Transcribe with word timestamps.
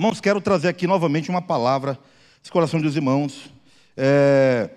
Irmãos, 0.00 0.18
quero 0.18 0.40
trazer 0.40 0.68
aqui 0.68 0.86
novamente 0.86 1.28
uma 1.28 1.42
palavra, 1.42 1.98
esse 2.42 2.50
coração 2.50 2.80
dos 2.80 2.96
irmãos. 2.96 3.52
É, 3.94 4.70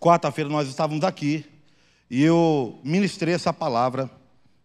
Quarta-feira 0.00 0.50
nós 0.50 0.68
estávamos 0.68 1.04
aqui 1.04 1.46
e 2.10 2.20
eu 2.20 2.76
ministrei 2.82 3.32
essa 3.32 3.52
palavra. 3.52 4.10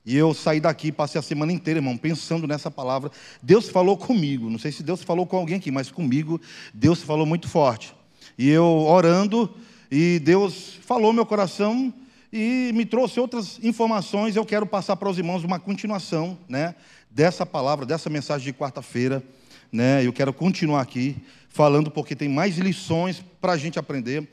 E 0.04 0.18
eu 0.18 0.34
saí 0.34 0.60
daqui, 0.60 0.92
passei 0.92 1.20
a 1.20 1.22
semana 1.22 1.52
inteira, 1.52 1.78
irmão, 1.78 1.96
pensando 1.98 2.48
nessa 2.48 2.72
palavra. 2.72 3.12
Deus 3.44 3.70
falou 3.70 3.96
comigo. 3.96 4.50
Não 4.50 4.58
sei 4.58 4.72
se 4.72 4.82
Deus 4.82 5.04
falou 5.04 5.28
com 5.28 5.38
alguém 5.38 5.58
aqui, 5.58 5.70
mas 5.70 5.92
comigo, 5.92 6.42
Deus 6.74 7.04
falou 7.04 7.28
muito 7.28 7.48
forte. 7.48 7.94
E 8.40 8.50
eu 8.50 8.66
orando, 8.66 9.54
e 9.92 10.18
Deus 10.18 10.80
falou 10.82 11.14
meu 11.14 11.28
coração 11.28 11.94
e 12.34 12.72
me 12.74 12.88
trouxe 12.88 13.20
outras 13.20 13.64
informações. 13.64 14.36
Eu 14.36 14.48
quero 14.48 14.66
passar 14.66 14.96
para 14.96 15.10
os 15.12 15.20
irmãos 15.20 15.44
uma 15.44 15.60
continuação, 15.60 16.40
né, 16.50 16.74
dessa 17.12 17.46
palavra, 17.46 17.86
dessa 17.86 18.10
mensagem 18.10 18.52
de 18.52 18.58
quarta-feira, 18.58 19.24
né? 19.72 20.06
Eu 20.06 20.14
quero 20.14 20.34
continuar 20.34 20.82
aqui 20.82 21.16
falando 21.50 21.90
porque 21.90 22.16
tem 22.16 22.30
mais 22.30 22.58
lições 22.58 23.24
para 23.40 23.54
a 23.54 23.58
gente 23.58 23.80
aprender. 23.80 24.28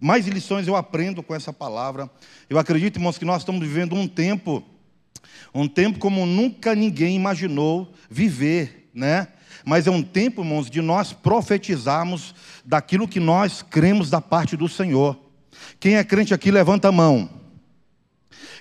Mais 0.00 0.26
lições 0.26 0.68
eu 0.68 0.76
aprendo 0.76 1.22
com 1.22 1.34
essa 1.34 1.52
palavra. 1.52 2.10
Eu 2.50 2.58
acredito, 2.58 2.96
irmãos, 2.96 3.18
que 3.18 3.24
nós 3.24 3.42
estamos 3.42 3.60
vivendo 3.60 3.94
um 3.94 4.06
tempo 4.06 4.64
um 5.54 5.66
tempo 5.66 5.98
como 5.98 6.26
nunca 6.26 6.74
ninguém 6.74 7.16
imaginou 7.16 7.92
viver, 8.10 8.90
né? 8.94 9.28
Mas 9.64 9.86
é 9.86 9.90
um 9.90 10.02
tempo, 10.02 10.42
irmãos, 10.42 10.70
de 10.70 10.80
nós 10.80 11.12
profetizarmos 11.12 12.34
daquilo 12.64 13.08
que 13.08 13.18
nós 13.18 13.62
cremos 13.62 14.10
da 14.10 14.20
parte 14.20 14.56
do 14.56 14.68
Senhor. 14.68 15.18
Quem 15.80 15.96
é 15.96 16.04
crente 16.04 16.34
aqui, 16.34 16.50
levanta 16.50 16.88
a 16.88 16.92
mão. 16.92 17.28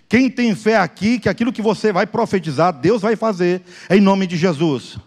Quem 0.07 0.29
tem 0.29 0.55
fé 0.55 0.77
aqui, 0.77 1.19
que 1.19 1.29
aquilo 1.29 1.51
que 1.51 1.61
você 1.61 1.91
vai 1.91 2.07
profetizar, 2.07 2.71
Deus 2.71 3.01
vai 3.01 3.15
fazer, 3.15 3.61
em 3.89 3.99
nome 3.99 4.25
de 4.25 4.37
Jesus. 4.37 4.97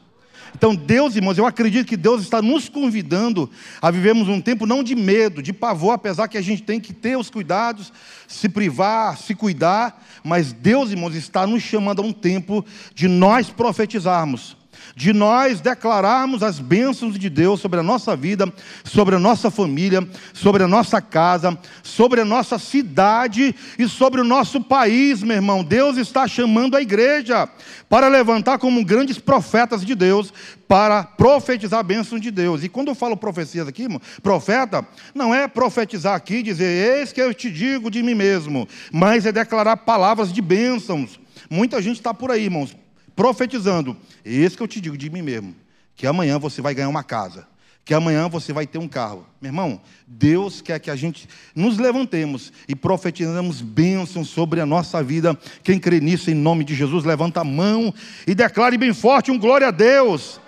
Então, 0.54 0.74
Deus, 0.74 1.16
irmãos, 1.16 1.38
eu 1.38 1.46
acredito 1.46 1.86
que 1.86 1.96
Deus 1.96 2.22
está 2.22 2.42
nos 2.42 2.68
convidando 2.68 3.50
a 3.80 3.90
vivermos 3.90 4.28
um 4.28 4.40
tempo 4.40 4.66
não 4.66 4.82
de 4.82 4.94
medo, 4.94 5.42
de 5.42 5.52
pavor, 5.52 5.92
apesar 5.92 6.28
que 6.28 6.38
a 6.38 6.42
gente 6.42 6.62
tem 6.62 6.80
que 6.80 6.92
ter 6.92 7.16
os 7.16 7.30
cuidados, 7.30 7.92
se 8.26 8.48
privar, 8.48 9.16
se 9.16 9.34
cuidar, 9.34 10.04
mas 10.24 10.52
Deus, 10.52 10.90
irmãos, 10.90 11.14
está 11.14 11.46
nos 11.46 11.62
chamando 11.62 12.02
a 12.02 12.04
um 12.04 12.12
tempo 12.12 12.64
de 12.94 13.08
nós 13.08 13.48
profetizarmos 13.50 14.57
de 14.98 15.12
nós 15.12 15.60
declararmos 15.60 16.42
as 16.42 16.58
bênçãos 16.58 17.16
de 17.16 17.30
Deus 17.30 17.60
sobre 17.60 17.78
a 17.78 17.84
nossa 17.84 18.16
vida, 18.16 18.52
sobre 18.82 19.14
a 19.14 19.18
nossa 19.20 19.48
família, 19.48 20.04
sobre 20.34 20.64
a 20.64 20.66
nossa 20.66 21.00
casa, 21.00 21.56
sobre 21.84 22.20
a 22.20 22.24
nossa 22.24 22.58
cidade 22.58 23.54
e 23.78 23.88
sobre 23.88 24.20
o 24.20 24.24
nosso 24.24 24.60
país, 24.60 25.22
meu 25.22 25.36
irmão. 25.36 25.62
Deus 25.62 25.96
está 25.98 26.26
chamando 26.26 26.76
a 26.76 26.82
igreja 26.82 27.48
para 27.88 28.08
levantar 28.08 28.58
como 28.58 28.84
grandes 28.84 29.20
profetas 29.20 29.86
de 29.86 29.94
Deus, 29.94 30.32
para 30.66 31.04
profetizar 31.04 31.78
a 31.78 31.84
bênção 31.84 32.18
de 32.18 32.32
Deus. 32.32 32.64
E 32.64 32.68
quando 32.68 32.88
eu 32.88 32.94
falo 32.96 33.16
profecias 33.16 33.68
aqui, 33.68 33.86
profeta, 34.20 34.84
não 35.14 35.32
é 35.32 35.46
profetizar 35.46 36.16
aqui, 36.16 36.42
dizer, 36.42 36.98
eis 36.98 37.12
que 37.12 37.22
eu 37.22 37.32
te 37.32 37.52
digo 37.52 37.88
de 37.88 38.02
mim 38.02 38.16
mesmo, 38.16 38.66
mas 38.92 39.26
é 39.26 39.30
declarar 39.30 39.76
palavras 39.76 40.32
de 40.32 40.42
bênçãos. 40.42 41.20
Muita 41.48 41.80
gente 41.80 41.98
está 41.98 42.12
por 42.12 42.32
aí, 42.32 42.46
irmãos, 42.46 42.76
profetizando. 43.18 43.96
Esse 44.24 44.56
que 44.56 44.62
eu 44.62 44.68
te 44.68 44.80
digo 44.80 44.96
de 44.96 45.10
mim 45.10 45.22
mesmo, 45.22 45.52
que 45.96 46.06
amanhã 46.06 46.38
você 46.38 46.62
vai 46.62 46.72
ganhar 46.72 46.88
uma 46.88 47.02
casa, 47.02 47.48
que 47.84 47.92
amanhã 47.92 48.28
você 48.28 48.52
vai 48.52 48.64
ter 48.64 48.78
um 48.78 48.86
carro. 48.86 49.26
Meu 49.40 49.48
irmão, 49.48 49.80
Deus 50.06 50.60
quer 50.60 50.78
que 50.78 50.88
a 50.88 50.94
gente 50.94 51.28
nos 51.52 51.78
levantemos 51.78 52.52
e 52.68 52.76
profetizamos 52.76 53.60
bênçãos 53.60 54.28
sobre 54.28 54.60
a 54.60 54.66
nossa 54.66 55.02
vida. 55.02 55.36
Quem 55.64 55.80
crê 55.80 55.98
nisso, 55.98 56.30
em 56.30 56.34
nome 56.34 56.62
de 56.62 56.76
Jesus, 56.76 57.04
levanta 57.04 57.40
a 57.40 57.44
mão 57.44 57.92
e 58.24 58.36
declare 58.36 58.78
bem 58.78 58.94
forte 58.94 59.32
um 59.32 59.38
glória 59.38 59.66
a 59.66 59.72
Deus. 59.72 60.40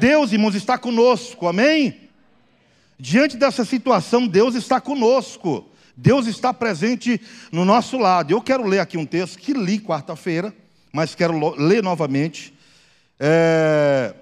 Deus, 0.00 0.32
irmãos, 0.32 0.54
está 0.54 0.78
conosco, 0.78 1.46
amém? 1.46 2.08
Diante 2.98 3.36
dessa 3.36 3.66
situação, 3.66 4.26
Deus 4.26 4.54
está 4.54 4.80
conosco. 4.80 5.68
Deus 5.94 6.26
está 6.26 6.54
presente 6.54 7.20
no 7.52 7.66
nosso 7.66 7.98
lado. 7.98 8.32
Eu 8.32 8.40
quero 8.40 8.66
ler 8.66 8.78
aqui 8.78 8.96
um 8.96 9.04
texto 9.04 9.38
que 9.38 9.52
li 9.52 9.78
quarta-feira 9.78 10.54
mas 10.92 11.14
quero 11.14 11.54
ler 11.56 11.82
novamente. 11.82 12.54
É, 13.18 14.14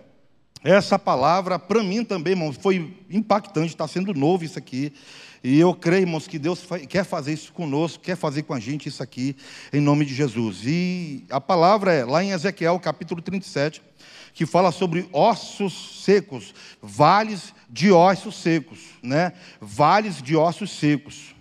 essa 0.62 0.98
palavra, 0.98 1.58
para 1.58 1.82
mim 1.82 2.04
também, 2.04 2.32
irmãos, 2.32 2.56
foi 2.60 2.96
impactante, 3.08 3.68
está 3.68 3.86
sendo 3.86 4.12
novo 4.12 4.44
isso 4.44 4.58
aqui. 4.58 4.92
E 5.42 5.58
eu 5.60 5.72
creio, 5.72 6.02
irmãos, 6.02 6.26
que 6.26 6.38
Deus 6.38 6.66
quer 6.88 7.04
fazer 7.04 7.32
isso 7.32 7.52
conosco, 7.52 8.02
quer 8.02 8.16
fazer 8.16 8.42
com 8.42 8.52
a 8.52 8.58
gente 8.58 8.88
isso 8.88 9.02
aqui, 9.02 9.36
em 9.72 9.80
nome 9.80 10.04
de 10.04 10.14
Jesus. 10.14 10.62
E 10.64 11.24
a 11.30 11.40
palavra 11.40 11.92
é 11.92 12.04
lá 12.04 12.24
em 12.24 12.32
Ezequiel, 12.32 12.78
capítulo 12.80 13.22
37, 13.22 13.80
que 14.34 14.44
fala 14.44 14.72
sobre 14.72 15.08
ossos 15.12 16.02
secos, 16.04 16.52
vales 16.82 17.54
de 17.70 17.92
ossos 17.92 18.36
secos, 18.36 18.80
né? 19.00 19.32
Vales 19.60 20.20
de 20.20 20.34
ossos 20.34 20.72
secos. 20.72 21.37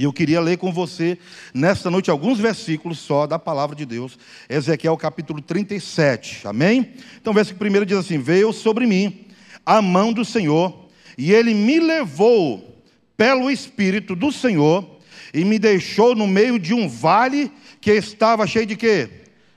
E 0.00 0.04
eu 0.04 0.14
queria 0.14 0.40
ler 0.40 0.56
com 0.56 0.72
você, 0.72 1.18
nesta 1.52 1.90
noite, 1.90 2.10
alguns 2.10 2.38
versículos 2.38 2.98
só 2.98 3.26
da 3.26 3.38
palavra 3.38 3.76
de 3.76 3.84
Deus. 3.84 4.18
Ezequiel 4.48 4.96
capítulo 4.96 5.42
37. 5.42 6.48
Amém? 6.48 6.94
Então, 7.20 7.32
o 7.32 7.34
versículo 7.34 7.68
1 7.68 7.84
diz 7.84 7.98
assim: 7.98 8.16
Veio 8.16 8.50
sobre 8.50 8.86
mim 8.86 9.26
a 9.66 9.82
mão 9.82 10.10
do 10.10 10.24
Senhor, 10.24 10.88
e 11.18 11.34
ele 11.34 11.52
me 11.52 11.78
levou 11.78 12.82
pelo 13.14 13.50
Espírito 13.50 14.16
do 14.16 14.32
Senhor, 14.32 14.88
e 15.34 15.44
me 15.44 15.58
deixou 15.58 16.14
no 16.14 16.26
meio 16.26 16.58
de 16.58 16.72
um 16.72 16.88
vale 16.88 17.52
que 17.78 17.90
estava 17.90 18.46
cheio 18.46 18.64
de 18.64 18.76
quê? 18.76 19.10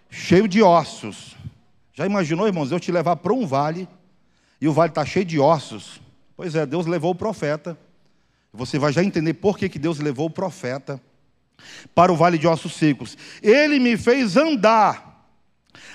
Cheio 0.09 0.45
de 0.45 0.61
ossos. 0.61 1.37
Já 1.93 2.05
imaginou, 2.05 2.47
irmãos, 2.47 2.69
eu 2.69 2.81
te 2.81 2.91
levar 2.91 3.15
para 3.15 3.31
um 3.31 3.47
vale, 3.47 3.87
e 4.59 4.67
o 4.67 4.73
vale 4.73 4.91
está 4.91 5.05
cheio 5.05 5.23
de 5.23 5.39
ossos? 5.39 6.01
Pois 6.35 6.53
é, 6.53 6.65
Deus 6.65 6.85
levou 6.85 7.11
o 7.11 7.15
profeta 7.15 7.77
você 8.53 8.77
vai 8.77 8.93
já 8.93 9.03
entender 9.03 9.33
por 9.33 9.57
que, 9.57 9.67
que 9.67 9.79
Deus 9.79 9.99
levou 9.99 10.27
o 10.27 10.31
profeta 10.31 11.01
para 11.95 12.13
o 12.13 12.15
vale 12.15 12.37
de 12.37 12.47
ossos 12.47 12.73
secos. 12.73 13.17
Ele 13.41 13.79
me 13.79 13.97
fez 13.97 14.37
andar 14.37 15.27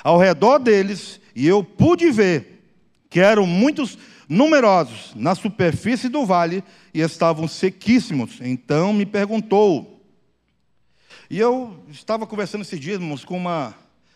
ao 0.03 0.19
redor 0.19 0.59
deles 0.59 1.21
e 1.35 1.47
eu 1.47 1.63
pude 1.63 2.11
ver 2.11 2.65
que 3.09 3.21
eram 3.21 3.47
muitos 3.47 3.97
numerosos 4.29 5.13
na 5.15 5.35
superfície 5.35 6.09
do 6.09 6.27
vale 6.27 6.65
e 6.93 7.01
estavam 7.01 7.47
sequíssimos. 7.47 8.41
Então 8.41 8.93
me 8.93 9.07
perguntou. 9.07 10.03
E 11.31 11.39
eu 11.39 11.85
estava 11.91 12.27
conversando 12.27 12.63
esses 12.63 12.81
dias, 12.81 13.01
irmãos, 13.01 13.25
com 13.25 13.37
uma, 13.37 13.75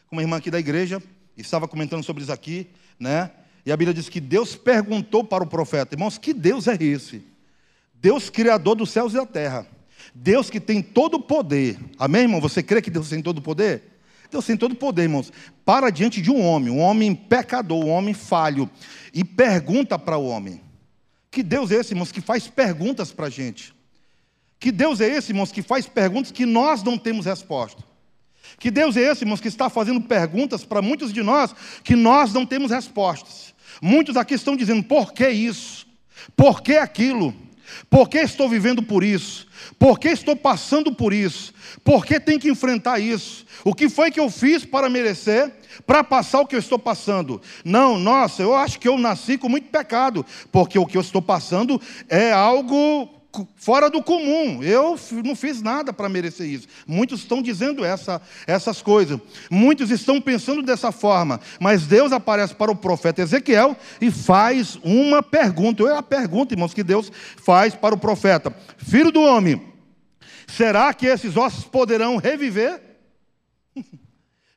com 0.09 0.17
uma 0.17 0.23
irmã 0.23 0.39
aqui 0.39 0.51
da 0.51 0.59
igreja, 0.59 1.01
estava 1.37 1.69
comentando 1.69 2.03
sobre 2.03 2.23
isso 2.23 2.33
aqui, 2.33 2.67
né? 2.99 3.31
E 3.65 3.71
a 3.71 3.77
Bíblia 3.77 3.95
diz 3.95 4.09
que 4.09 4.19
Deus 4.19 4.57
perguntou 4.57 5.23
para 5.23 5.45
o 5.45 5.47
profeta, 5.47 5.95
irmãos, 5.95 6.19
que 6.19 6.35
Deus 6.35 6.67
é 6.67 6.75
esse? 6.83 7.32
Deus 8.03 8.29
criador 8.29 8.75
dos 8.75 8.91
céus 8.91 9.13
e 9.13 9.17
da 9.17 9.25
terra. 9.25 9.65
Deus 10.13 10.51
que 10.51 10.59
tem 10.59 10.83
todo 10.83 11.15
o 11.15 11.23
poder. 11.23 11.79
Amém, 11.97 12.23
irmão? 12.23 12.41
Você 12.41 12.61
crê 12.61 12.83
que 12.83 12.91
Deus 12.91 13.09
tem 13.09 13.23
todo 13.23 13.39
o 13.39 13.43
poder? 13.43 13.93
Deus 14.29 14.45
tem 14.45 14.57
todo 14.57 14.73
o 14.73 14.77
poder, 14.77 15.03
irmãos. 15.03 15.33
Para 15.65 15.89
diante 15.89 16.21
de 16.21 16.29
um 16.29 16.45
homem, 16.45 16.69
um 16.69 16.81
homem 16.81 17.15
pecador, 17.15 17.85
um 17.85 17.91
homem 17.91 18.13
falho, 18.13 18.69
e 19.15 19.23
pergunta 19.23 19.97
para 19.97 20.17
o 20.17 20.27
homem. 20.27 20.61
Que 21.31 21.45
Deus 21.45 21.71
é 21.71 21.77
esse, 21.77 21.93
irmãos, 21.95 22.11
que 22.11 22.21
faz 22.21 22.49
perguntas 22.49 23.13
para 23.13 23.27
a 23.27 23.31
gente? 23.31 23.73
Que 24.59 24.73
Deus 24.73 25.01
é 25.01 25.09
esse, 25.09 25.31
irmãos, 25.31 25.53
que 25.53 25.63
faz 25.63 25.87
perguntas 25.87 26.33
que 26.33 26.45
nós 26.45 26.83
não 26.83 26.99
temos 26.99 27.25
resposta? 27.25 27.85
Que 28.59 28.71
Deus 28.71 28.97
é 28.97 29.03
esse, 29.03 29.23
irmãos, 29.23 29.41
que 29.41 29.49
está 29.49 29.71
fazendo 29.71 30.01
perguntas 30.01 30.65
para 30.65 30.83
muitos 30.83 31.13
de 31.13 31.23
nós 31.23 31.55
que 31.85 31.95
nós 31.95 32.33
não 32.33 32.45
temos 32.45 32.73
respostas? 32.73 33.55
Muitos 33.81 34.17
aqui 34.17 34.35
estão 34.35 34.57
dizendo: 34.57 34.83
por 34.83 35.13
que 35.13 35.29
isso? 35.29 35.87
Por 36.37 36.63
que 36.63 36.77
aquilo? 36.77 37.35
Por 37.89 38.09
que 38.09 38.19
estou 38.19 38.49
vivendo 38.49 38.83
por 38.83 39.05
isso? 39.05 39.47
Por 39.79 39.99
que 39.99 40.09
estou 40.09 40.37
passando 40.37 40.95
por 40.95 41.13
isso? 41.13 41.53
Por 41.85 42.05
que 42.05 42.19
tenho 42.19 42.41
que 42.41 42.51
enfrentar 42.51 42.99
isso? 42.99 43.47
O 43.65 43.75
que 43.75 43.89
foi 43.89 44.11
que 44.11 44.21
eu 44.21 44.31
fiz 44.31 44.65
para 44.65 44.89
merecer, 44.89 45.53
para 45.87 46.03
passar 46.03 46.41
o 46.41 46.47
que 46.47 46.55
eu 46.55 46.61
estou 46.61 46.79
passando? 46.79 47.41
Não, 47.65 47.99
nossa, 47.99 48.43
eu 48.43 48.55
acho 48.55 48.79
que 48.79 48.89
eu 48.89 48.99
nasci 48.99 49.39
com 49.39 49.49
muito 49.49 49.69
pecado, 49.69 50.25
porque 50.51 50.79
o 50.79 50.87
que 50.87 50.97
eu 50.97 51.01
estou 51.01 51.23
passando 51.23 51.81
é 52.09 52.33
algo 52.33 53.22
fora 53.57 53.89
do 53.89 54.03
comum. 54.03 54.63
Eu 54.63 54.99
não 55.25 55.35
fiz 55.35 55.63
nada 55.63 55.93
para 55.93 56.09
merecer 56.09 56.47
isso. 56.47 56.69
Muitos 56.87 57.21
estão 57.21 57.41
dizendo 57.41 57.85
essa, 57.85 58.21
essas 58.47 58.83
coisas. 58.83 59.19
Muitos 59.51 59.91
estão 59.91 60.21
pensando 60.21 60.63
dessa 60.63 60.93
forma. 60.93 61.41
Mas 61.61 61.87
Deus 61.87 62.13
aparece 62.13 62.55
para 62.55 62.71
o 62.71 62.77
profeta 62.77 63.23
Ezequiel 63.23 63.77
e 64.01 64.11
faz 64.11 64.79
uma 64.83 65.23
pergunta. 65.23 65.83
É 65.85 65.97
a 65.97 66.03
pergunta, 66.03 66.55
irmãos, 66.55 66.75
que 66.75 66.83
Deus 66.83 67.11
faz 67.37 67.75
para 67.75 67.95
o 67.95 67.99
profeta: 67.99 68.55
Filho 68.77 69.11
do 69.11 69.23
homem, 69.23 69.63
será 70.47 70.93
que 70.93 71.07
esses 71.07 71.37
ossos 71.37 71.65
poderão 71.65 72.17
reviver? 72.17 72.81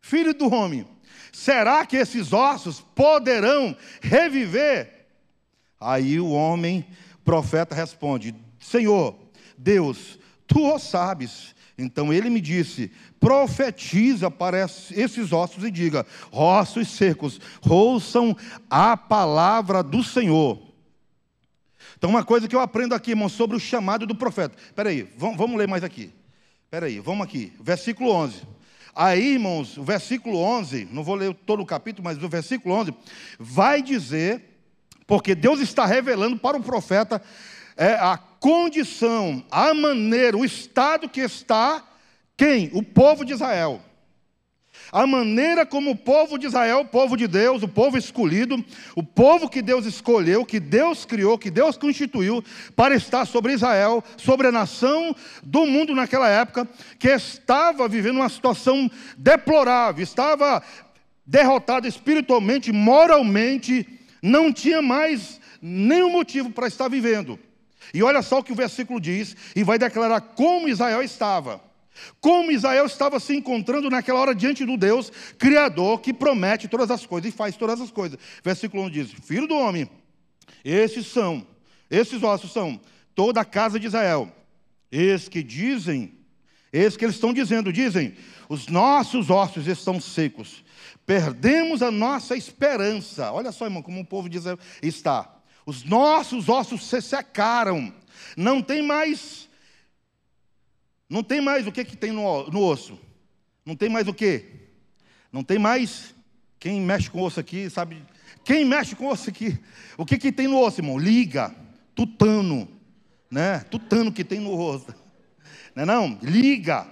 Filho 0.01 0.33
do 0.33 0.53
homem, 0.53 0.85
será 1.31 1.85
que 1.85 1.97
esses 1.97 2.31
ossos 2.33 2.79
poderão 2.93 3.75
reviver? 4.01 5.07
Aí 5.79 6.19
o 6.19 6.29
homem, 6.29 6.85
profeta, 7.23 7.75
responde: 7.75 8.35
Senhor, 8.69 9.15
Deus, 9.57 10.19
tu 10.47 10.73
o 10.73 10.79
sabes. 10.79 11.55
Então 11.77 12.11
ele 12.11 12.29
me 12.29 12.41
disse: 12.41 12.91
profetiza 13.19 14.31
para 14.31 14.57
esses 14.63 15.31
ossos 15.31 15.63
e 15.63 15.71
diga: 15.71 16.05
ossos 16.31 16.87
secos, 16.89 17.39
ouçam 17.67 18.35
a 18.69 18.95
palavra 18.95 19.83
do 19.83 20.03
Senhor. 20.03 20.65
Então, 21.97 22.09
uma 22.09 22.23
coisa 22.23 22.47
que 22.47 22.55
eu 22.55 22.59
aprendo 22.59 22.93
aqui, 22.93 23.11
irmão, 23.11 23.29
sobre 23.29 23.55
o 23.55 23.59
chamado 23.59 24.05
do 24.05 24.15
profeta. 24.15 24.55
Espera 24.57 24.89
aí, 24.89 25.07
vamos, 25.17 25.57
ler 25.57 25.67
mais 25.67 25.83
aqui. 25.83 26.11
Espera 26.65 26.87
aí, 26.87 26.99
vamos 26.99 27.25
aqui. 27.25 27.53
Versículo 27.59 28.11
11. 28.11 28.41
Aí, 28.93 29.33
irmãos, 29.33 29.77
o 29.77 29.83
versículo 29.83 30.37
11, 30.37 30.89
não 30.91 31.03
vou 31.03 31.15
ler 31.15 31.33
todo 31.33 31.61
o 31.61 31.65
capítulo, 31.65 32.03
mas 32.03 32.21
o 32.21 32.29
versículo 32.29 32.75
11 32.75 32.93
vai 33.39 33.81
dizer, 33.81 34.57
porque 35.07 35.35
Deus 35.35 35.59
está 35.59 35.85
revelando 35.85 36.37
para 36.37 36.57
o 36.57 36.63
profeta 36.63 37.21
é, 37.77 37.93
a 37.93 38.17
condição, 38.45 39.43
a 39.49 39.73
maneira, 39.73 40.37
o 40.37 40.45
estado 40.45 41.09
que 41.09 41.19
está 41.19 41.83
quem? 42.37 42.69
O 42.73 42.83
povo 42.83 43.25
de 43.25 43.33
Israel. 43.33 43.81
A 44.91 45.07
maneira 45.07 45.65
como 45.65 45.89
o 45.89 45.95
povo 45.95 46.37
de 46.37 46.45
Israel, 46.45 46.81
o 46.81 46.85
povo 46.85 47.17
de 47.17 47.25
Deus, 47.25 47.63
o 47.63 47.67
povo 47.67 47.97
escolhido, 47.97 48.63
o 48.95 49.01
povo 49.01 49.49
que 49.49 49.63
Deus 49.63 49.87
escolheu, 49.87 50.45
que 50.45 50.59
Deus 50.59 51.05
criou, 51.05 51.39
que 51.39 51.49
Deus 51.49 51.75
constituiu 51.75 52.43
para 52.75 52.93
estar 52.93 53.25
sobre 53.25 53.53
Israel, 53.53 54.03
sobre 54.15 54.45
a 54.45 54.51
nação 54.51 55.15
do 55.41 55.65
mundo 55.65 55.95
naquela 55.95 56.29
época, 56.29 56.69
que 56.99 57.07
estava 57.07 57.87
vivendo 57.87 58.17
uma 58.17 58.29
situação 58.29 58.87
deplorável, 59.17 60.03
estava 60.03 60.61
derrotada 61.25 61.87
espiritualmente, 61.87 62.71
moralmente, 62.71 63.87
não 64.21 64.53
tinha 64.53 64.83
mais 64.83 65.41
nenhum 65.59 66.11
motivo 66.11 66.51
para 66.51 66.67
estar 66.67 66.87
vivendo. 66.87 67.39
E 67.93 68.03
olha 68.03 68.21
só 68.21 68.39
o 68.39 68.43
que 68.43 68.51
o 68.51 68.55
versículo 68.55 68.99
diz, 68.99 69.35
e 69.55 69.63
vai 69.63 69.77
declarar 69.77 70.21
como 70.21 70.67
Israel 70.67 71.01
estava. 71.01 71.61
Como 72.19 72.51
Israel 72.51 72.85
estava 72.85 73.19
se 73.19 73.35
encontrando 73.35 73.89
naquela 73.89 74.19
hora 74.19 74.35
diante 74.35 74.65
do 74.65 74.77
Deus 74.77 75.11
Criador 75.37 76.01
que 76.01 76.13
promete 76.13 76.67
todas 76.67 76.91
as 76.91 77.05
coisas 77.05 77.33
e 77.33 77.35
faz 77.35 77.55
todas 77.55 77.79
as 77.79 77.91
coisas. 77.91 78.19
Versículo 78.43 78.83
1 78.83 78.89
diz: 78.89 79.11
Filho 79.11 79.47
do 79.47 79.55
homem, 79.55 79.89
esses 80.63 81.07
são, 81.07 81.45
esses 81.89 82.21
ossos 82.21 82.51
são 82.51 82.79
toda 83.13 83.41
a 83.41 83.45
casa 83.45 83.79
de 83.79 83.87
Israel. 83.87 84.31
Esses 84.91 85.29
que 85.29 85.41
dizem, 85.41 86.13
esses 86.71 86.97
que 86.97 87.05
eles 87.05 87.15
estão 87.15 87.33
dizendo, 87.33 87.71
dizem: 87.71 88.15
os 88.49 88.67
nossos 88.67 89.29
ossos 89.29 89.67
estão 89.67 89.99
secos, 89.99 90.63
perdemos 91.05 91.81
a 91.81 91.91
nossa 91.91 92.35
esperança. 92.35 93.31
Olha 93.31 93.51
só, 93.51 93.65
irmão, 93.65 93.81
como 93.81 94.01
o 94.01 94.05
povo 94.05 94.29
diz, 94.29 94.43
está. 94.81 95.34
Os 95.65 95.83
nossos 95.83 96.47
ossos 96.47 96.85
se 96.85 97.01
secaram. 97.01 97.93
Não 98.37 98.61
tem 98.61 98.83
mais. 98.83 99.49
Não 101.09 101.23
tem 101.23 101.41
mais 101.41 101.65
o 101.65 101.71
que, 101.71 101.83
que 101.83 101.97
tem 101.97 102.11
no, 102.11 102.49
no 102.49 102.61
osso. 102.61 102.99
Não 103.65 103.75
tem 103.75 103.89
mais 103.89 104.07
o 104.07 104.13
que? 104.13 104.45
Não 105.31 105.43
tem 105.43 105.57
mais. 105.57 106.13
Quem 106.59 106.79
mexe 106.79 107.09
com 107.09 107.21
osso 107.21 107.39
aqui 107.39 107.69
sabe. 107.69 108.03
Quem 108.43 108.63
mexe 108.63 108.95
com 108.95 109.07
osso 109.07 109.29
aqui? 109.29 109.57
O 109.97 110.05
que, 110.05 110.17
que 110.17 110.31
tem 110.31 110.47
no 110.47 110.59
osso, 110.59 110.81
irmão? 110.81 110.99
Liga, 110.99 111.53
tutano, 111.95 112.67
né? 113.29 113.59
Tutano 113.59 114.11
que 114.11 114.23
tem 114.23 114.39
no 114.39 114.55
osso. 114.59 114.93
Não 115.73 115.83
é 115.83 115.85
não? 115.85 116.19
Liga. 116.21 116.87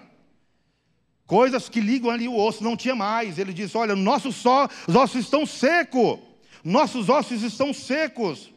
Coisas 1.28 1.70
que 1.70 1.80
ligam 1.80 2.10
ali 2.10 2.28
o 2.28 2.36
osso, 2.36 2.64
não 2.64 2.76
tinha 2.76 2.96
mais. 2.96 3.38
Ele 3.38 3.54
disse: 3.54 3.78
Olha, 3.78 3.96
nossos 3.96 4.44
ossos 4.46 5.22
estão 5.22 5.46
secos. 5.46 6.20
Nossos 6.64 7.10
ossos 7.10 7.44
estão 7.44 7.74
secos 7.74 8.54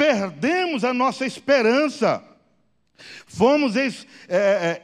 perdemos 0.00 0.82
a 0.82 0.94
nossa 0.94 1.26
esperança, 1.26 2.24
fomos 3.26 3.76
ex, 3.76 4.06
é, 4.26 4.38
é, 4.38 4.82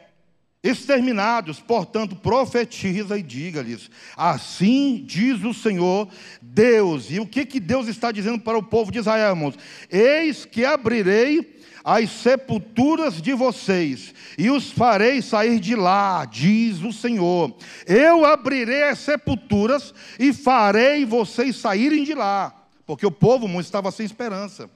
exterminados, 0.62 1.58
portanto, 1.58 2.14
profetiza 2.14 3.16
e 3.16 3.22
diga-lhes: 3.22 3.90
assim 4.14 5.02
diz 5.06 5.42
o 5.42 5.54
Senhor 5.54 6.06
Deus. 6.42 7.10
E 7.10 7.18
o 7.18 7.26
que, 7.26 7.46
que 7.46 7.58
Deus 7.58 7.88
está 7.88 8.12
dizendo 8.12 8.38
para 8.40 8.58
o 8.58 8.62
povo 8.62 8.92
de 8.92 8.98
Israel, 8.98 9.30
irmãos? 9.30 9.54
Eis 9.90 10.44
que 10.44 10.66
abrirei 10.66 11.62
as 11.82 12.10
sepulturas 12.10 13.22
de 13.22 13.32
vocês 13.32 14.12
e 14.36 14.50
os 14.50 14.70
farei 14.70 15.22
sair 15.22 15.58
de 15.58 15.74
lá, 15.74 16.26
diz 16.26 16.82
o 16.82 16.92
Senhor. 16.92 17.56
Eu 17.86 18.26
abrirei 18.26 18.82
as 18.82 18.98
sepulturas 18.98 19.94
e 20.18 20.34
farei 20.34 21.06
vocês 21.06 21.56
saírem 21.56 22.04
de 22.04 22.12
lá, 22.12 22.54
porque 22.84 23.06
o 23.06 23.10
povo 23.10 23.48
estava 23.58 23.90
sem 23.90 24.04
esperança. 24.04 24.75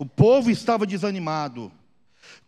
O 0.00 0.06
povo 0.06 0.50
estava 0.50 0.86
desanimado. 0.86 1.70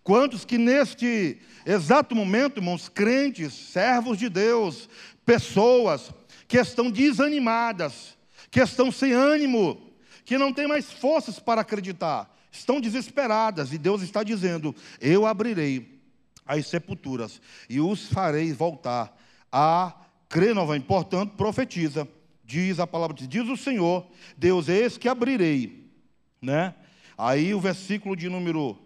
Quantos 0.02 0.42
que 0.42 0.56
neste 0.56 1.38
exato 1.66 2.16
momento, 2.16 2.56
irmãos, 2.56 2.88
crentes, 2.88 3.52
servos 3.52 4.16
de 4.16 4.30
Deus, 4.30 4.88
pessoas 5.26 6.10
que 6.48 6.56
estão 6.56 6.90
desanimadas, 6.90 8.16
que 8.50 8.58
estão 8.58 8.90
sem 8.90 9.12
ânimo, 9.12 9.92
que 10.24 10.38
não 10.38 10.50
têm 10.50 10.66
mais 10.66 10.90
forças 10.90 11.38
para 11.38 11.60
acreditar, 11.60 12.34
estão 12.50 12.80
desesperadas, 12.80 13.70
e 13.70 13.76
Deus 13.76 14.00
está 14.00 14.22
dizendo: 14.22 14.74
Eu 14.98 15.26
abrirei 15.26 16.00
as 16.46 16.66
sepulturas 16.66 17.38
e 17.68 17.80
os 17.80 18.06
farei 18.06 18.50
voltar 18.54 19.14
a 19.52 19.92
crer 20.26 20.54
novamente. 20.54 20.86
Portanto, 20.86 21.34
profetiza, 21.36 22.08
diz 22.46 22.80
a 22.80 22.86
palavra, 22.86 23.14
diz 23.14 23.46
o 23.46 23.58
Senhor, 23.58 24.06
Deus, 24.38 24.70
eis 24.70 24.96
que 24.96 25.06
abrirei, 25.06 25.92
né? 26.40 26.76
Aí 27.24 27.54
o 27.54 27.60
versículo 27.60 28.16
de 28.16 28.28
número 28.28 28.76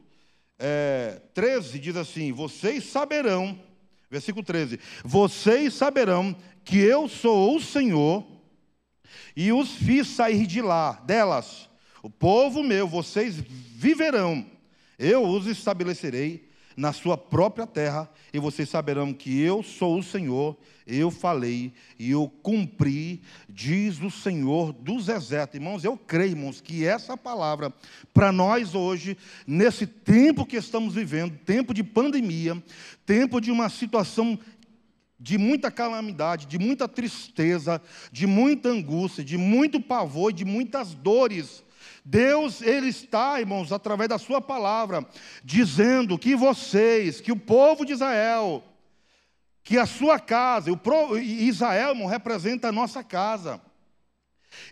é, 0.59 1.23
13 1.33 1.79
diz 1.79 1.97
assim: 1.97 2.33
Vocês 2.33 2.85
saberão, 2.85 3.59
versículo 4.11 4.44
13: 4.44 4.79
Vocês 5.03 5.73
saberão 5.73 6.37
que 6.62 6.79
eu 6.79 7.09
sou 7.09 7.56
o 7.56 7.61
Senhor 7.62 8.27
e 9.35 9.55
os 9.55 9.73
fiz 9.77 10.09
sair 10.09 10.47
de 10.47 10.61
lá, 10.61 11.00
delas. 11.06 11.67
O 12.03 12.11
povo 12.11 12.62
meu, 12.62 12.87
vocês 12.87 13.37
viverão, 13.37 14.44
eu 14.99 15.27
os 15.27 15.47
estabelecerei 15.47 16.46
na 16.76 16.93
sua 16.93 17.17
própria 17.17 17.67
terra, 17.67 18.08
e 18.32 18.38
vocês 18.38 18.69
saberão 18.69 19.14
que 19.14 19.40
eu 19.40 19.62
sou 19.62 19.99
o 19.99 20.02
Senhor, 20.02 20.56
eu 20.87 21.11
falei 21.11 21.73
e 21.99 22.11
eu 22.11 22.31
cumpri, 22.43 23.23
diz 23.49 24.00
o 24.00 24.11
Senhor 24.11 24.73
dos 24.73 25.08
exércitos. 25.08 25.55
Irmãos, 25.55 25.84
eu 25.84 25.96
creio, 25.96 26.32
irmãos, 26.32 26.61
que 26.61 26.84
essa 26.84 27.17
palavra, 27.17 27.73
para 28.12 28.31
nós 28.31 28.75
hoje, 28.75 29.17
nesse 29.46 29.87
tempo 29.87 30.44
que 30.44 30.56
estamos 30.56 30.94
vivendo, 30.94 31.38
tempo 31.44 31.73
de 31.73 31.82
pandemia, 31.82 32.62
tempo 33.06 33.40
de 33.40 33.50
uma 33.50 33.70
situação 33.70 34.38
de 35.19 35.38
muita 35.38 35.70
calamidade, 35.70 36.46
de 36.46 36.58
muita 36.58 36.87
tristeza, 36.87 37.81
de 38.12 38.26
muita 38.26 38.69
angústia, 38.69 39.25
de 39.25 39.38
muito 39.38 39.81
pavor, 39.81 40.31
de 40.31 40.44
muitas 40.44 40.93
dores, 40.93 41.64
Deus, 42.09 42.63
Ele 42.63 42.87
está, 42.87 43.41
irmãos, 43.41 43.73
através 43.73 44.09
da 44.09 44.17
Sua 44.17 44.41
palavra, 44.41 45.05
dizendo 45.43 46.17
que 46.17 46.37
vocês, 46.37 47.21
que 47.21 47.33
o 47.33 47.37
povo 47.37 47.85
de 47.85 47.95
Israel, 47.95 48.63
que 49.65 49.77
a 49.77 49.87
sua 49.87 50.21
casa, 50.21 50.71
o 50.71 51.19
Israel, 51.19 51.89
irmão, 51.91 52.07
representa 52.07 52.69
a 52.69 52.73
nossa 52.73 53.03
casa. 53.03 53.61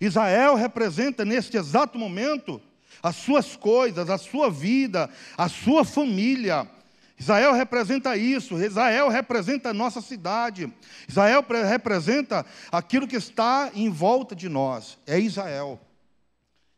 Israel 0.01 0.55
representa 0.55 1.25
neste 1.25 1.57
exato 1.57 1.99
momento 1.99 2.63
as 3.03 3.17
suas 3.17 3.57
coisas, 3.57 4.09
a 4.09 4.17
sua 4.17 4.49
vida, 4.49 5.11
a 5.37 5.49
sua 5.49 5.85
família. 5.85 6.71
Israel 7.19 7.53
representa 7.53 8.17
isso, 8.17 8.57
Israel 8.63 9.09
representa 9.09 9.71
a 9.71 9.75
nossa 9.75 10.01
cidade, 10.01 10.73
Israel 11.09 11.45
representa 11.69 12.47
aquilo 12.71 13.09
que 13.09 13.17
está 13.17 13.73
em 13.75 13.91
volta 13.91 14.37
de 14.37 14.49
nós, 14.49 14.97
é 15.05 15.19
Israel. 15.19 15.81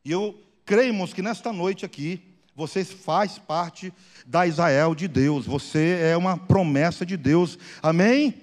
E 0.03 0.13
eu 0.13 0.46
Cremos 0.67 1.15
que 1.15 1.23
nesta 1.23 1.53
noite 1.53 1.87
aqui, 1.87 2.21
você 2.53 2.85
faz 2.85 3.39
parte 3.39 3.93
da 4.27 4.49
Israel 4.49 4.97
de 4.97 5.07
Deus, 5.07 5.47
você 5.47 6.01
é 6.03 6.17
uma 6.17 6.37
promessa 6.37 7.07
de 7.07 7.17
Deus, 7.17 7.57
amém? 7.81 8.35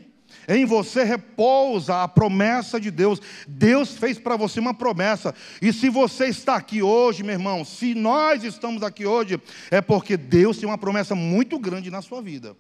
Em 0.48 0.66
você 0.66 1.04
repousa 1.04 2.02
a 2.02 2.08
promessa 2.08 2.80
de 2.80 2.90
Deus. 2.90 3.20
Deus 3.48 3.98
fez 3.98 4.18
para 4.18 4.38
você 4.38 4.60
uma 4.60 4.74
promessa. 4.74 5.36
E 5.62 5.74
se 5.74 5.90
você 5.90 6.28
está 6.28 6.56
aqui 6.56 6.82
hoje, 6.82 7.24
meu 7.24 7.34
irmão, 7.34 7.66
se 7.66 7.94
nós 7.94 8.44
estamos 8.44 8.84
aqui 8.84 9.06
hoje, 9.06 9.40
é 9.70 9.82
porque 9.82 10.16
Deus 10.16 10.58
tem 10.58 10.68
uma 10.68 10.78
promessa 10.78 11.14
muito 11.14 11.60
grande 11.60 11.92
na 11.92 12.02
sua 12.02 12.22
vida. 12.22 12.56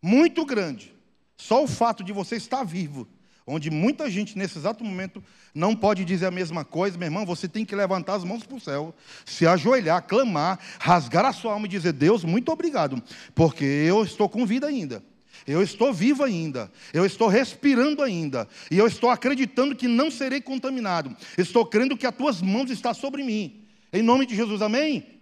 Muito 0.00 0.44
grande. 0.44 0.94
Só 1.36 1.62
o 1.64 1.68
fato 1.68 2.02
de 2.04 2.12
você 2.12 2.36
estar 2.36 2.62
vivo 2.62 3.08
onde 3.46 3.70
muita 3.70 4.10
gente 4.10 4.36
nesse 4.36 4.58
exato 4.58 4.84
momento 4.84 5.22
não 5.54 5.74
pode 5.74 6.04
dizer 6.04 6.26
a 6.26 6.30
mesma 6.30 6.64
coisa, 6.64 6.96
meu 6.96 7.06
irmão, 7.06 7.26
você 7.26 7.48
tem 7.48 7.64
que 7.64 7.74
levantar 7.74 8.14
as 8.14 8.24
mãos 8.24 8.44
para 8.44 8.56
o 8.56 8.60
céu, 8.60 8.94
se 9.24 9.46
ajoelhar, 9.46 10.02
clamar, 10.02 10.58
rasgar 10.78 11.24
a 11.24 11.32
sua 11.32 11.52
alma 11.52 11.66
e 11.66 11.70
dizer: 11.70 11.92
Deus, 11.92 12.24
muito 12.24 12.50
obrigado, 12.50 13.02
porque 13.34 13.64
eu 13.64 14.02
estou 14.02 14.28
com 14.28 14.46
vida 14.46 14.66
ainda. 14.66 15.02
Eu 15.44 15.60
estou 15.60 15.92
vivo 15.92 16.22
ainda, 16.22 16.70
eu 16.92 17.04
estou 17.04 17.26
respirando 17.26 18.00
ainda, 18.02 18.46
e 18.70 18.78
eu 18.78 18.86
estou 18.86 19.10
acreditando 19.10 19.74
que 19.74 19.88
não 19.88 20.08
serei 20.08 20.40
contaminado. 20.40 21.16
Estou 21.36 21.66
crendo 21.66 21.96
que 21.96 22.06
as 22.06 22.14
tuas 22.14 22.40
mãos 22.40 22.70
estão 22.70 22.94
sobre 22.94 23.24
mim. 23.24 23.64
Em 23.92 24.02
nome 24.02 24.24
de 24.24 24.36
Jesus, 24.36 24.62
amém? 24.62 25.20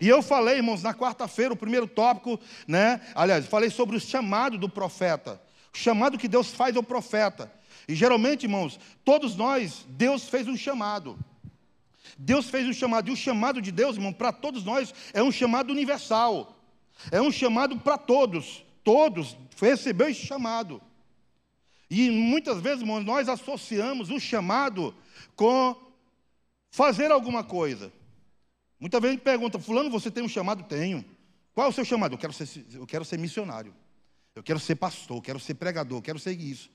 E 0.00 0.08
eu 0.08 0.22
falei, 0.22 0.56
irmãos, 0.56 0.82
na 0.82 0.94
quarta-feira, 0.94 1.54
o 1.54 1.56
primeiro 1.56 1.86
tópico, 1.86 2.38
né? 2.66 3.00
Aliás, 3.14 3.46
falei 3.46 3.70
sobre 3.70 3.96
o 3.96 4.00
chamado 4.00 4.56
do 4.58 4.68
profeta. 4.68 5.40
O 5.74 5.78
chamado 5.78 6.18
que 6.18 6.28
Deus 6.28 6.48
faz 6.48 6.76
ao 6.76 6.82
profeta. 6.82 7.52
E 7.86 7.94
geralmente, 7.94 8.44
irmãos, 8.44 8.78
todos 9.04 9.36
nós, 9.36 9.86
Deus 9.88 10.28
fez 10.28 10.46
um 10.46 10.56
chamado. 10.56 11.18
Deus 12.18 12.50
fez 12.50 12.66
um 12.66 12.72
chamado. 12.72 13.08
E 13.08 13.12
o 13.12 13.16
chamado 13.16 13.62
de 13.62 13.72
Deus, 13.72 13.96
irmão, 13.96 14.12
para 14.12 14.32
todos 14.32 14.64
nós, 14.64 14.94
é 15.12 15.22
um 15.22 15.32
chamado 15.32 15.70
universal. 15.70 16.56
É 17.10 17.20
um 17.20 17.30
chamado 17.30 17.78
para 17.78 17.96
todos. 17.96 18.64
Todos 18.82 19.36
receberam 19.60 20.10
esse 20.10 20.26
chamado. 20.26 20.80
E 21.90 22.10
muitas 22.10 22.60
vezes, 22.60 22.80
irmãos, 22.80 23.04
nós 23.04 23.28
associamos 23.28 24.10
o 24.10 24.20
chamado 24.20 24.94
com 25.34 25.74
fazer 26.70 27.10
alguma 27.10 27.42
coisa. 27.42 27.92
Muitas 28.78 29.00
vezes 29.00 29.14
a 29.14 29.16
gente 29.16 29.24
pergunta, 29.24 29.58
fulano, 29.58 29.90
você 29.90 30.10
tem 30.10 30.22
um 30.22 30.28
chamado? 30.28 30.62
Tenho. 30.64 31.04
Qual 31.54 31.66
é 31.66 31.70
o 31.70 31.72
seu 31.72 31.84
chamado? 31.84 32.14
Eu 32.14 32.18
quero 32.18 32.32
ser, 32.32 32.66
eu 32.72 32.86
quero 32.86 33.04
ser 33.04 33.18
missionário. 33.18 33.74
Eu 34.38 34.42
quero 34.44 34.60
ser 34.60 34.76
pastor, 34.76 35.20
quero 35.20 35.40
ser 35.40 35.54
pregador, 35.54 36.00
quero 36.00 36.16
ser 36.16 36.38
isso. 36.40 36.70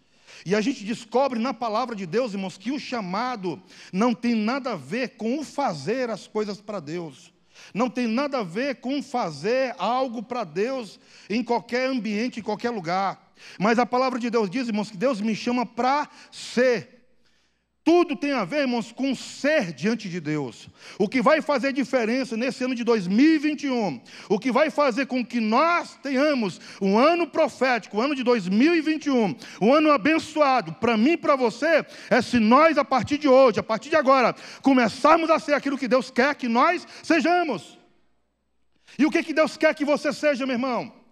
E 0.46 0.54
a 0.54 0.60
gente 0.60 0.84
descobre 0.84 1.40
na 1.40 1.54
palavra 1.54 1.96
de 1.96 2.06
Deus, 2.06 2.34
irmãos, 2.34 2.58
que 2.58 2.74
o 2.74 2.80
chamado 2.80 3.64
não 3.94 4.14
tem 4.14 4.36
nada 4.36 4.74
a 4.74 4.76
ver 4.76 5.16
com 5.16 5.40
o 5.40 5.46
fazer 5.46 6.10
as 6.10 6.28
coisas 6.28 6.60
para 6.60 6.82
Deus. 6.82 7.32
Não 7.74 7.90
tem 7.90 8.06
nada 8.06 8.40
a 8.40 8.44
ver 8.44 8.82
com 8.82 9.02
fazer 9.02 9.74
algo 9.78 10.22
para 10.22 10.44
Deus 10.44 11.00
em 11.30 11.42
qualquer 11.42 11.88
ambiente, 11.88 12.42
em 12.42 12.44
qualquer 12.44 12.70
lugar. 12.70 13.34
Mas 13.58 13.80
a 13.80 13.86
palavra 13.86 14.20
de 14.20 14.30
Deus 14.30 14.50
diz, 14.50 14.68
irmãos, 14.68 14.92
que 14.92 14.98
Deus 14.98 15.22
me 15.22 15.34
chama 15.34 15.66
para 15.66 16.10
ser. 16.34 16.93
Tudo 17.84 18.16
tem 18.16 18.32
a 18.32 18.46
ver, 18.46 18.62
irmãos, 18.62 18.94
com 18.94 19.14
ser 19.14 19.74
diante 19.74 20.08
de 20.08 20.22
Deus. 20.22 20.70
O 20.98 21.10
que 21.10 21.22
vai 21.22 21.42
fazer 21.42 21.74
diferença 21.74 22.38
nesse 22.38 22.64
ano 22.64 22.74
de 22.74 22.82
2021, 22.82 24.02
o 24.30 24.40
que 24.40 24.54
vai 24.54 24.70
fazer 24.70 25.06
com 25.06 25.26
que 25.26 25.42
nós 25.42 26.00
tenhamos 26.02 26.62
um 26.82 26.98
ano 26.98 27.28
profético, 27.28 27.98
o 27.98 28.00
um 28.00 28.04
ano 28.04 28.16
de 28.16 28.24
2021, 28.24 29.36
um 29.62 29.74
ano 29.74 29.92
abençoado, 29.92 30.72
para 30.76 30.96
mim 30.96 31.12
e 31.12 31.18
para 31.18 31.36
você, 31.36 31.86
é 32.10 32.22
se 32.22 32.40
nós, 32.40 32.78
a 32.78 32.86
partir 32.86 33.18
de 33.18 33.28
hoje, 33.28 33.60
a 33.60 33.64
partir 33.64 33.90
de 33.90 33.98
agora, 33.98 34.34
começarmos 34.62 35.30
a 35.30 35.38
ser 35.38 35.54
aquilo 35.54 35.78
que 35.78 35.88
Deus 35.88 36.10
quer 36.10 36.36
que 36.36 36.48
nós 36.48 36.88
sejamos. 37.04 37.78
E 38.98 39.06
o 39.06 39.12
que, 39.12 39.24
que 39.24 39.34
Deus 39.34 39.58
quer 39.58 39.76
que 39.76 39.84
você 39.84 40.14
seja, 40.14 40.46
meu 40.46 40.56
irmão? 40.56 41.03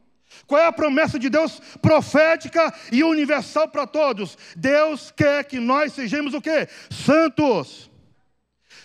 Qual 0.48 0.62
é 0.62 0.66
a 0.66 0.72
promessa 0.72 1.18
de 1.18 1.30
Deus 1.30 1.62
profética 1.82 2.74
e 2.92 3.04
universal 3.04 3.68
para 3.68 3.88
todos? 3.88 4.38
Deus 4.56 5.12
quer 5.16 5.44
que 5.46 5.60
nós 5.60 5.94
sejamos 5.94 6.34
o 6.34 6.42
quê? 6.42 6.68
Santos. 6.90 7.92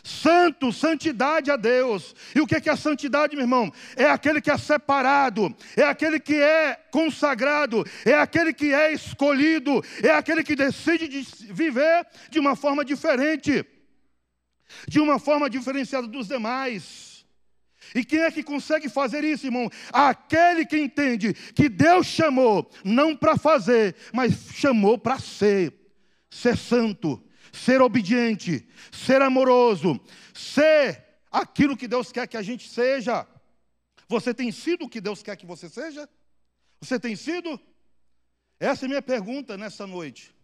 Santo, 0.07 0.73
santidade 0.73 1.51
a 1.51 1.57
Deus. 1.57 2.15
E 2.33 2.41
o 2.41 2.47
que 2.47 2.55
é 2.55 2.73
a 2.73 2.77
santidade, 2.77 3.35
meu 3.35 3.45
irmão? 3.45 3.73
É 3.97 4.05
aquele 4.05 4.41
que 4.41 4.51
é 4.51 4.57
separado, 4.57 5.55
é 5.77 5.83
aquele 5.83 6.21
que 6.21 6.37
é 6.37 6.79
consagrado, 6.93 7.85
é 8.05 8.15
aquele 8.15 8.53
que 8.53 8.73
é 8.73 8.93
escolhido, 8.93 9.83
é 10.05 10.11
aquele 10.11 10.45
que 10.45 10.55
decide 10.55 11.09
de 11.09 11.23
viver 11.53 12.07
de 12.31 12.39
uma 12.39 12.55
forma 12.55 12.85
diferente, 12.85 13.67
de 14.87 15.01
uma 15.01 15.19
forma 15.19 15.51
diferenciada 15.51 16.07
dos 16.07 16.29
demais. 16.29 17.06
E 17.95 18.05
quem 18.05 18.21
é 18.21 18.31
que 18.31 18.43
consegue 18.43 18.89
fazer 18.89 19.25
isso, 19.25 19.47
irmão? 19.47 19.71
Aquele 19.93 20.67
que 20.67 20.79
entende 20.79 21.33
que 21.33 21.69
Deus 21.69 22.07
chamou 22.07 22.71
não 22.85 23.17
para 23.17 23.37
fazer, 23.37 23.95
mas 24.13 24.35
chamou 24.53 24.99
para 24.99 25.19
ser. 25.19 25.75
Ser 26.31 26.57
santo, 26.57 27.23
ser 27.53 27.81
obediente, 27.81 28.69
ser 28.93 29.23
amoroso, 29.23 29.99
ser 30.35 31.05
aquilo 31.31 31.77
que 31.77 31.89
Deus 31.89 32.13
quer 32.13 32.27
que 32.27 32.37
a 32.37 32.43
gente 32.43 32.69
seja. 32.69 33.27
Você 34.09 34.35
tem 34.35 34.53
sido 34.53 34.85
o 34.85 34.89
que 34.89 35.01
Deus 35.01 35.23
quer 35.23 35.37
que 35.37 35.47
você 35.47 35.69
seja? 35.69 36.09
Você 36.81 36.99
tem 36.99 37.17
sido? 37.17 37.59
Essa 38.59 38.85
é 38.85 38.87
a 38.87 38.89
minha 38.89 39.03
pergunta 39.03 39.57
nessa 39.57 39.87
noite. 39.87 40.35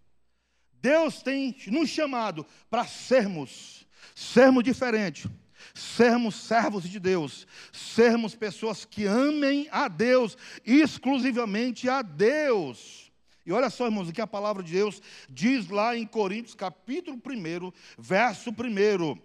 Deus 0.72 1.22
tem 1.22 1.56
nos 1.68 1.88
chamado 1.88 2.46
para 2.68 2.84
sermos, 2.86 3.86
sermos 4.14 4.64
diferentes 4.64 5.30
sermos 5.74 6.34
servos 6.34 6.88
de 6.88 6.98
Deus, 6.98 7.46
sermos 7.72 8.34
pessoas 8.34 8.84
que 8.84 9.06
amem 9.06 9.68
a 9.70 9.88
Deus, 9.88 10.36
exclusivamente 10.64 11.88
a 11.88 12.02
Deus. 12.02 13.10
E 13.44 13.52
olha 13.52 13.70
só, 13.70 13.86
irmãos, 13.86 14.08
o 14.08 14.12
que 14.12 14.20
a 14.20 14.26
palavra 14.26 14.62
de 14.62 14.72
Deus 14.72 15.02
diz 15.28 15.68
lá 15.68 15.96
em 15.96 16.06
Coríntios, 16.06 16.54
capítulo 16.54 17.16
1, 17.16 17.72
verso 17.98 18.50
1. 18.50 19.18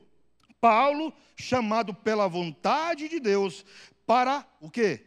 Paulo, 0.59 1.13
chamado 1.35 1.93
pela 1.93 2.27
vontade 2.27 3.07
de 3.07 3.19
Deus, 3.19 3.63
para 4.05 4.45
o 4.59 4.71
quê? 4.71 5.05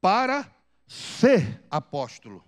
Para 0.00 0.48
ser 0.86 1.62
apóstolo. 1.68 2.44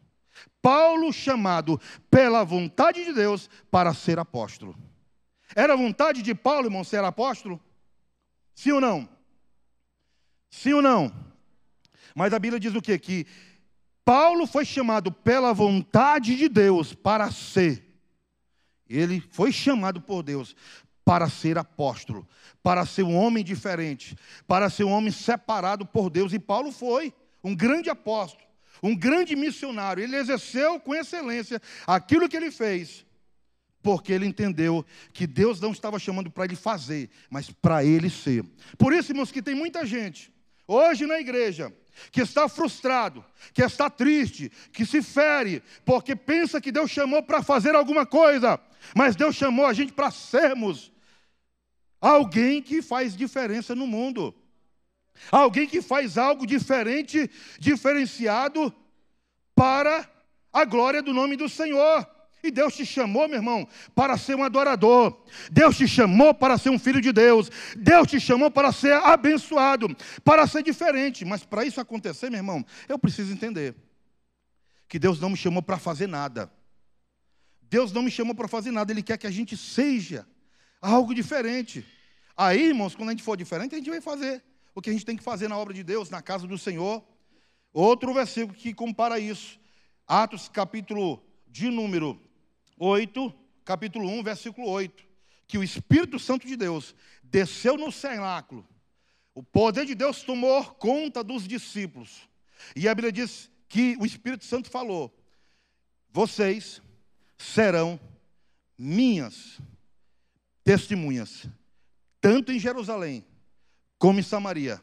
Paulo, 0.63 1.13
chamado 1.13 1.81
pela 2.11 2.45
vontade 2.45 3.05
de 3.05 3.13
Deus 3.13 3.51
para 3.71 3.93
ser 3.93 4.19
apóstolo. 4.19 4.77
Era 5.57 5.77
vontade 5.77 6.23
de 6.23 6.35
Paulo, 6.35 6.67
irmão, 6.67 6.85
ser 6.85 7.03
apóstolo? 7.03 7.61
Sim 8.59 8.73
ou 8.73 8.81
não? 8.81 9.09
Sim 10.51 10.73
ou 10.73 10.83
não? 10.83 11.15
Mas 12.13 12.33
a 12.33 12.41
Bíblia 12.41 12.59
diz 12.59 12.75
o 12.75 12.83
quê? 12.83 12.99
Que 12.99 13.25
Paulo 14.05 14.49
foi 14.49 14.65
chamado 14.65 15.13
pela 15.13 15.53
vontade 15.53 16.35
de 16.35 16.49
Deus 16.49 16.93
para 16.93 17.31
ser. 17.31 17.81
Ele 18.89 19.23
foi 19.31 19.53
chamado 19.53 20.01
por 20.01 20.25
Deus 20.25 20.57
para 21.05 21.29
ser 21.29 21.57
apóstolo, 21.57 22.27
para 22.61 22.85
ser 22.85 23.05
um 23.05 23.15
homem 23.15 23.45
diferente, 23.45 24.17
para 24.45 24.69
ser 24.69 24.83
um 24.83 24.91
homem 24.91 25.13
separado 25.13 25.87
por 25.87 26.11
Deus. 26.11 26.33
E 26.33 26.39
Paulo 26.41 26.73
foi 26.73 27.15
um 27.45 27.55
grande 27.55 27.89
apóstolo, 27.89 28.45
um 28.83 28.93
grande 28.93 29.37
missionário. 29.37 30.03
Ele 30.03 30.17
exerceu 30.17 30.81
com 30.81 30.97
excelência 30.97 31.63
aquilo 31.87 32.29
que 32.29 32.37
ele 32.37 32.51
fez 32.51 33.07
porque 33.83 34.13
ele 34.13 34.27
entendeu 34.27 34.85
que 35.13 35.27
Deus 35.27 35.61
não 35.61 35.73
estava 35.73 35.99
chamando 35.99 36.31
para 36.31 36.45
ele 36.45 36.57
fazer, 36.57 37.11
mas 37.31 37.51
para 37.51 37.85
ele 37.85 38.11
ser. 38.11 38.45
Por 38.77 38.93
isso, 38.93 39.13
irmãos, 39.13 39.31
que 39.31 39.43
tem 39.43 39.55
muita 39.55 39.87
gente 39.87 40.33
hoje 40.67 41.07
na 41.07 41.19
igreja 41.19 41.73
que 42.13 42.21
está 42.21 42.49
frustrado, 42.49 43.25
que 43.53 43.63
está 43.63 43.91
triste, 43.91 44.53
que 44.73 44.87
se 44.87 45.03
fere, 45.03 45.63
porque 45.85 46.15
pensa 46.15 46.61
que 46.61 46.71
Deus 46.71 46.91
chamou 46.91 47.23
para 47.23 47.43
fazer 47.43 47.75
alguma 47.75 48.07
coisa, 48.07 48.61
mas 48.95 49.17
Deus 49.17 49.35
chamou 49.35 49.67
a 49.67 49.73
gente 49.73 49.93
para 49.93 50.11
sermos 50.11 50.93
alguém 52.01 52.63
que 52.63 52.81
faz 52.81 53.17
diferença 53.17 53.75
no 53.75 53.87
mundo. 53.87 54.35
Alguém 55.33 55.67
que 55.67 55.83
faz 55.83 56.17
algo 56.17 56.47
diferente, 56.47 57.29
diferenciado 57.59 58.73
para 59.55 60.09
a 60.53 60.65
glória 60.65 61.03
do 61.03 61.13
nome 61.13 61.37
do 61.37 61.49
Senhor. 61.49 62.09
E 62.43 62.51
Deus 62.51 62.77
te 62.77 62.87
chamou, 62.87 63.27
meu 63.27 63.39
irmão, 63.39 63.67
para 63.95 64.17
ser 64.17 64.37
um 64.37 64.45
adorador. 64.45 65.25
Deus 65.51 65.77
te 65.77 65.89
chamou 65.89 66.33
para 66.33 66.57
ser 66.57 66.71
um 66.71 66.79
filho 66.79 67.01
de 67.01 67.13
Deus. 67.13 67.51
Deus 67.77 68.07
te 68.07 68.21
chamou 68.21 68.51
para 68.51 68.71
ser 68.71 68.93
abençoado, 68.93 69.89
para 70.25 70.47
ser 70.47 70.63
diferente. 70.63 71.25
Mas 71.25 71.45
para 71.45 71.65
isso 71.65 71.81
acontecer, 71.81 72.31
meu 72.31 72.39
irmão, 72.39 72.65
eu 72.89 72.99
preciso 72.99 73.33
entender 73.33 73.75
que 74.89 74.99
Deus 74.99 75.21
não 75.21 75.31
me 75.31 75.37
chamou 75.37 75.63
para 75.63 75.79
fazer 75.79 76.07
nada. 76.07 76.51
Deus 77.63 77.93
não 77.93 78.03
me 78.03 78.11
chamou 78.11 78.35
para 78.35 78.49
fazer 78.49 78.71
nada, 78.71 78.93
Ele 78.93 79.03
quer 79.03 79.19
que 79.19 79.27
a 79.27 79.31
gente 79.31 79.57
seja 79.57 80.27
algo 80.81 81.15
diferente. 81.15 81.85
Aí, 82.37 82.69
irmãos, 82.69 82.95
quando 82.95 83.09
a 83.09 83.13
gente 83.13 83.23
for 83.23 83.37
diferente, 83.37 83.75
a 83.75 83.79
gente 83.79 83.91
vai 83.91 84.01
fazer 84.01 84.43
o 84.75 84.81
que 84.81 84.91
a 84.91 84.93
gente 84.93 85.05
tem 85.05 85.17
que 85.17 85.25
fazer 85.25 85.49
na 85.49 85.59
obra 85.59 85.75
de 85.75 85.83
Deus, 85.83 86.09
na 86.09 86.23
casa 86.23 86.47
do 86.47 86.57
Senhor. 86.57 87.05
Outro 87.73 88.15
versículo 88.15 88.57
que 88.57 88.73
compara 88.73 89.19
isso. 89.19 89.59
Atos 90.07 90.49
capítulo 90.49 91.23
de 91.47 91.69
número 91.69 92.19
8, 92.79 93.35
capítulo 93.65 94.09
1, 94.09 94.23
versículo 94.23 94.69
8, 94.69 95.05
que 95.47 95.59
o 95.59 95.65
Espírito 95.65 96.19
Santo 96.19 96.47
de 96.47 96.57
Deus 96.57 96.95
desceu 97.23 97.77
no 97.77 97.91
cenáculo, 97.91 98.67
o 99.35 99.43
poder 99.43 99.87
de 99.87 99.95
Deus 99.95 100.23
tomou 100.23 100.65
conta 100.65 101.23
dos 101.23 101.47
discípulos, 101.47 102.29
e 102.75 102.89
a 102.89 102.95
Bíblia 102.95 103.13
diz 103.13 103.51
que 103.69 103.97
o 104.01 104.07
Espírito 104.07 104.45
Santo 104.45 104.71
falou: 104.71 105.15
vocês 106.11 106.83
serão 107.37 108.01
minhas 108.77 109.61
testemunhas, 110.65 111.49
tanto 112.21 112.51
em 112.51 112.59
Jerusalém 112.59 113.25
como 113.99 114.19
em 114.19 114.23
Samaria, 114.23 114.81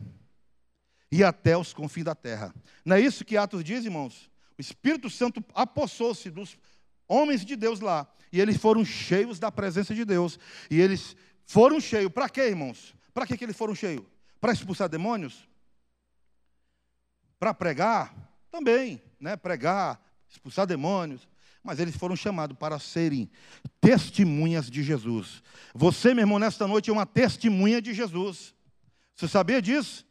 e 1.12 1.24
até 1.24 1.58
os 1.58 1.74
confins 1.74 2.06
da 2.06 2.16
terra. 2.16 2.54
Não 2.84 2.96
é 2.96 3.02
isso 3.02 3.26
que 3.26 3.38
Atos 3.38 3.64
diz, 3.64 3.86
irmãos? 3.86 4.30
O 4.58 4.62
Espírito 4.62 5.10
Santo 5.10 5.44
apossou-se 5.54 6.30
dos 6.30 6.58
homens 7.08 7.46
de 7.46 7.56
Deus 7.56 7.80
lá. 7.80 8.08
E 8.32 8.40
eles 8.40 8.58
foram 8.58 8.84
cheios 8.84 9.40
da 9.40 9.52
presença 9.52 9.94
de 9.94 10.04
Deus. 10.04 10.40
E 10.70 10.80
eles 10.80 11.16
foram 11.46 11.80
cheios. 11.80 12.12
Para 12.12 12.30
quê, 12.30 12.42
irmãos? 12.42 12.96
Para 13.14 13.26
que, 13.26 13.38
que 13.38 13.46
eles 13.46 13.56
foram 13.56 13.74
cheios? 13.74 14.06
Para 14.42 14.52
expulsar 14.52 14.90
demônios? 14.90 15.48
Para 17.40 17.54
pregar? 17.54 18.14
Também, 18.52 19.02
né? 19.20 19.36
Pregar, 19.36 20.02
expulsar 20.30 20.66
demônios. 20.66 21.28
Mas 21.64 21.80
eles 21.80 21.96
foram 21.96 22.16
chamados 22.16 22.58
para 22.58 22.78
serem 22.78 23.30
testemunhas 23.82 24.70
de 24.70 24.84
Jesus. 24.84 25.42
Você, 25.74 26.14
meu 26.14 26.24
irmão, 26.24 26.38
nesta 26.38 26.68
noite 26.68 26.90
é 26.90 26.94
uma 26.94 27.06
testemunha 27.06 27.82
de 27.82 27.94
Jesus. 27.94 28.54
Você 29.16 29.28
sabia 29.28 29.62
disso? 29.62 30.06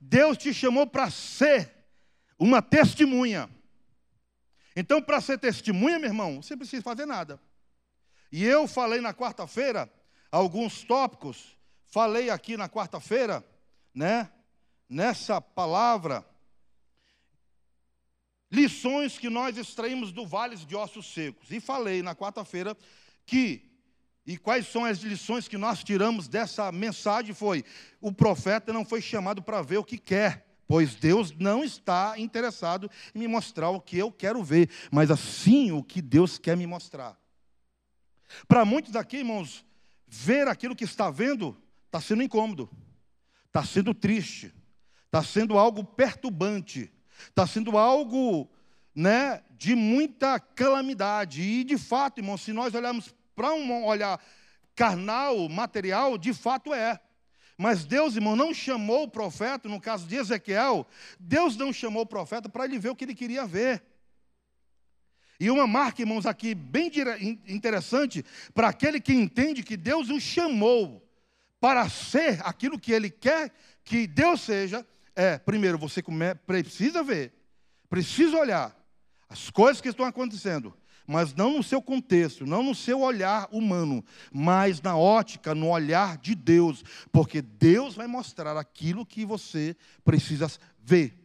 Deus 0.00 0.36
te 0.36 0.52
chamou 0.52 0.86
para 0.86 1.10
ser 1.10 1.72
uma 2.38 2.60
testemunha. 2.60 3.48
Então, 4.74 5.02
para 5.02 5.20
ser 5.20 5.38
testemunha, 5.38 5.98
meu 5.98 6.08
irmão, 6.08 6.42
você 6.42 6.56
precisa 6.56 6.82
fazer 6.82 7.06
nada. 7.06 7.40
E 8.30 8.44
eu 8.44 8.66
falei 8.66 9.00
na 9.00 9.12
quarta-feira 9.12 9.92
alguns 10.30 10.82
tópicos, 10.82 11.56
falei 11.86 12.30
aqui 12.30 12.56
na 12.56 12.68
quarta-feira, 12.68 13.44
né? 13.94 14.30
Nessa 14.88 15.40
palavra, 15.40 16.24
lições 18.50 19.18
que 19.18 19.28
nós 19.28 19.56
extraímos 19.56 20.12
do 20.12 20.26
Vale 20.26 20.56
de 20.56 20.76
Ossos 20.76 21.12
Secos. 21.12 21.50
E 21.50 21.60
falei 21.60 22.02
na 22.02 22.14
quarta-feira 22.14 22.76
que 23.24 23.70
e 24.24 24.38
quais 24.38 24.68
são 24.68 24.84
as 24.84 24.98
lições 24.98 25.48
que 25.48 25.58
nós 25.58 25.82
tiramos 25.82 26.28
dessa 26.28 26.70
mensagem? 26.70 27.34
Foi: 27.34 27.64
o 28.00 28.12
profeta 28.12 28.72
não 28.72 28.84
foi 28.84 29.02
chamado 29.02 29.42
para 29.42 29.62
ver 29.62 29.78
o 29.78 29.84
que 29.84 29.98
quer, 29.98 30.46
pois 30.72 30.94
Deus 30.94 31.34
não 31.38 31.62
está 31.62 32.14
interessado 32.16 32.90
em 33.14 33.18
me 33.18 33.28
mostrar 33.28 33.68
o 33.68 33.78
que 33.78 33.98
eu 33.98 34.10
quero 34.10 34.42
ver, 34.42 34.70
mas 34.90 35.10
assim 35.10 35.70
o 35.70 35.84
que 35.84 36.00
Deus 36.00 36.38
quer 36.38 36.56
me 36.56 36.66
mostrar. 36.66 37.14
Para 38.48 38.64
muitos 38.64 38.96
aqui, 38.96 39.18
irmãos, 39.18 39.66
ver 40.08 40.48
aquilo 40.48 40.74
que 40.74 40.84
está 40.84 41.10
vendo 41.10 41.54
está 41.84 42.00
sendo 42.00 42.22
incômodo, 42.22 42.70
está 43.48 43.62
sendo 43.62 43.92
triste, 43.92 44.50
está 45.04 45.22
sendo 45.22 45.58
algo 45.58 45.84
perturbante, 45.84 46.90
está 47.28 47.46
sendo 47.46 47.76
algo 47.76 48.50
né, 48.94 49.42
de 49.50 49.74
muita 49.74 50.40
calamidade. 50.40 51.42
E 51.42 51.64
de 51.64 51.76
fato, 51.76 52.20
irmãos, 52.20 52.40
se 52.40 52.50
nós 52.54 52.74
olharmos 52.74 53.14
para 53.36 53.52
um 53.52 53.84
olhar 53.84 54.18
carnal, 54.74 55.50
material, 55.50 56.16
de 56.16 56.32
fato 56.32 56.72
é. 56.72 56.98
Mas 57.56 57.84
Deus, 57.84 58.16
irmão, 58.16 58.34
não 58.34 58.52
chamou 58.52 59.04
o 59.04 59.08
profeta, 59.08 59.68
no 59.68 59.80
caso 59.80 60.06
de 60.06 60.16
Ezequiel, 60.16 60.86
Deus 61.18 61.56
não 61.56 61.72
chamou 61.72 62.02
o 62.02 62.06
profeta 62.06 62.48
para 62.48 62.64
ele 62.64 62.78
ver 62.78 62.90
o 62.90 62.96
que 62.96 63.04
ele 63.04 63.14
queria 63.14 63.46
ver. 63.46 63.82
E 65.38 65.50
uma 65.50 65.66
marca, 65.66 66.02
irmãos, 66.02 66.24
aqui 66.24 66.54
bem 66.54 66.90
interessante 67.48 68.24
para 68.54 68.68
aquele 68.68 69.00
que 69.00 69.12
entende 69.12 69.62
que 69.62 69.76
Deus 69.76 70.08
o 70.08 70.20
chamou 70.20 71.02
para 71.60 71.88
ser 71.88 72.40
aquilo 72.44 72.78
que 72.78 72.92
ele 72.92 73.10
quer 73.10 73.52
que 73.84 74.06
Deus 74.06 74.40
seja, 74.40 74.86
é, 75.14 75.38
primeiro, 75.38 75.78
você 75.78 76.02
precisa 76.46 77.02
ver, 77.02 77.32
precisa 77.88 78.36
olhar 78.38 78.76
as 79.28 79.50
coisas 79.50 79.80
que 79.80 79.88
estão 79.88 80.06
acontecendo, 80.06 80.76
mas 81.06 81.34
não 81.34 81.56
no 81.56 81.62
seu 81.62 81.82
contexto, 81.82 82.46
não 82.46 82.62
no 82.62 82.74
seu 82.74 83.00
olhar 83.00 83.48
humano, 83.50 84.04
mas 84.32 84.80
na 84.80 84.96
ótica, 84.96 85.54
no 85.54 85.68
olhar 85.68 86.16
de 86.18 86.34
Deus, 86.34 86.84
porque 87.10 87.42
Deus 87.42 87.94
vai 87.94 88.06
mostrar 88.06 88.56
aquilo 88.56 89.06
que 89.06 89.24
você 89.24 89.76
precisa 90.04 90.50
ver. 90.78 91.18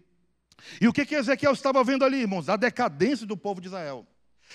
E 0.82 0.88
o 0.88 0.94
que, 0.94 1.06
que 1.06 1.16
Ezequiel 1.16 1.54
estava 1.54 1.84
vendo 1.84 2.04
ali, 2.04 2.22
irmãos? 2.22 2.50
A 2.50 2.56
decadência 2.56 3.26
do 3.26 3.38
povo 3.38 3.62
de 3.62 3.68
Israel. 3.68 4.06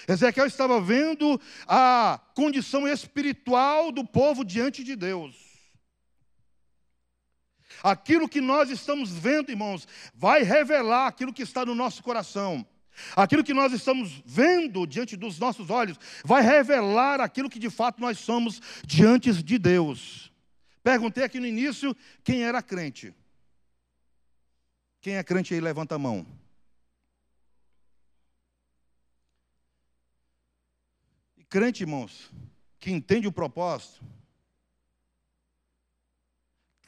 Ezequiel 0.09 0.47
estava 0.47 0.81
vendo 0.81 1.41
a 1.67 2.21
condição 2.35 2.89
espiritual 2.89 3.93
do 3.93 4.05
povo 4.05 4.45
diante 4.45 4.83
de 4.83 4.97
Deus. 4.97 5.53
Aquilo 7.83 8.29
que 8.29 8.41
nós 8.41 8.71
estamos 8.71 9.11
vendo, 9.11 9.51
irmãos, 9.51 9.87
vai 10.15 10.43
revelar 10.43 11.09
aquilo 11.09 11.33
que 11.33 11.43
está 11.43 11.65
no 11.65 11.75
nosso 11.75 12.03
coração. 12.03 12.67
Aquilo 13.17 13.45
que 13.45 13.55
nós 13.55 13.73
estamos 13.73 14.23
vendo 14.25 14.87
diante 14.87 15.17
dos 15.17 15.39
nossos 15.39 15.71
olhos 15.71 15.99
vai 16.25 16.43
revelar 16.43 17.21
aquilo 17.21 17.51
que 17.51 17.59
de 17.59 17.71
fato 17.71 18.01
nós 18.01 18.19
somos 18.19 18.61
diante 18.87 19.33
de 19.43 19.59
Deus. 19.59 20.33
Perguntei 20.83 21.23
aqui 21.25 21.39
no 21.39 21.47
início 21.47 21.97
quem 22.25 22.43
era 22.43 22.63
crente. 22.63 23.15
Quem 25.01 25.17
é 25.17 25.23
crente 25.23 25.53
aí, 25.53 25.61
levanta 25.61 25.97
a 25.97 25.99
mão. 25.99 26.27
E 31.37 31.45
crente, 31.45 31.83
irmãos, 31.83 32.31
que 32.79 32.91
entende 32.91 33.27
o 33.27 33.33
propósito. 33.33 34.05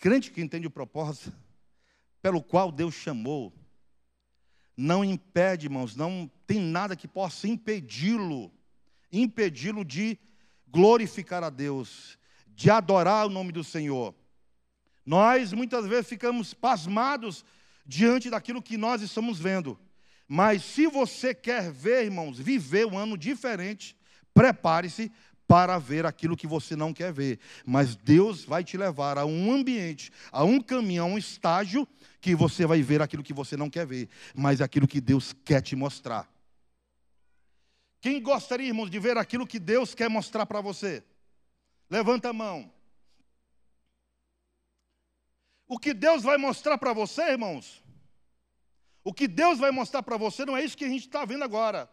Crente 0.00 0.30
que 0.30 0.40
entende 0.40 0.66
o 0.66 0.70
propósito 0.70 1.32
pelo 2.20 2.42
qual 2.42 2.70
Deus 2.70 2.94
chamou 2.94 3.52
não 4.76 5.04
impede, 5.04 5.66
irmãos, 5.66 5.94
não 5.94 6.30
tem 6.46 6.60
nada 6.60 6.96
que 6.96 7.06
possa 7.06 7.46
impedi-lo, 7.46 8.52
impedi-lo 9.12 9.84
de 9.84 10.18
glorificar 10.68 11.44
a 11.44 11.50
Deus, 11.50 12.18
de 12.48 12.70
adorar 12.70 13.26
o 13.26 13.30
nome 13.30 13.52
do 13.52 13.62
Senhor. 13.62 14.14
Nós 15.06 15.52
muitas 15.52 15.86
vezes 15.86 16.08
ficamos 16.08 16.52
pasmados 16.54 17.44
diante 17.86 18.30
daquilo 18.30 18.62
que 18.62 18.76
nós 18.76 19.02
estamos 19.02 19.38
vendo. 19.38 19.78
Mas 20.26 20.64
se 20.64 20.86
você 20.86 21.34
quer 21.34 21.70
ver, 21.70 22.04
irmãos, 22.04 22.38
viver 22.38 22.86
um 22.86 22.98
ano 22.98 23.16
diferente, 23.16 23.96
prepare-se 24.32 25.12
para 25.46 25.78
ver 25.78 26.06
aquilo 26.06 26.36
que 26.36 26.46
você 26.46 26.74
não 26.74 26.92
quer 26.92 27.12
ver. 27.12 27.38
Mas 27.64 27.94
Deus 27.96 28.44
vai 28.44 28.64
te 28.64 28.76
levar 28.76 29.18
a 29.18 29.24
um 29.24 29.52
ambiente, 29.52 30.10
a 30.32 30.44
um 30.44 30.60
caminho, 30.60 31.02
a 31.02 31.06
um 31.06 31.18
estágio 31.18 31.86
que 32.20 32.34
você 32.34 32.66
vai 32.66 32.82
ver 32.82 33.02
aquilo 33.02 33.22
que 33.22 33.34
você 33.34 33.56
não 33.56 33.68
quer 33.68 33.86
ver, 33.86 34.08
mas 34.34 34.60
aquilo 34.60 34.88
que 34.88 35.00
Deus 35.00 35.34
quer 35.44 35.60
te 35.60 35.76
mostrar. 35.76 36.26
Quem 38.00 38.22
gostaria, 38.22 38.66
irmãos, 38.66 38.90
de 38.90 38.98
ver 38.98 39.16
aquilo 39.16 39.46
que 39.46 39.58
Deus 39.58 39.94
quer 39.94 40.08
mostrar 40.08 40.46
para 40.46 40.60
você? 40.60 41.04
Levanta 41.88 42.30
a 42.30 42.32
mão. 42.32 42.72
O 45.66 45.78
que 45.78 45.94
Deus 45.94 46.22
vai 46.22 46.36
mostrar 46.36 46.78
para 46.78 46.92
você, 46.92 47.22
irmãos? 47.22 47.82
O 49.02 49.12
que 49.12 49.28
Deus 49.28 49.58
vai 49.58 49.70
mostrar 49.70 50.02
para 50.02 50.16
você 50.16 50.44
não 50.46 50.56
é 50.56 50.64
isso 50.64 50.76
que 50.76 50.84
a 50.84 50.88
gente 50.88 51.06
está 51.06 51.24
vendo 51.24 51.44
agora. 51.44 51.90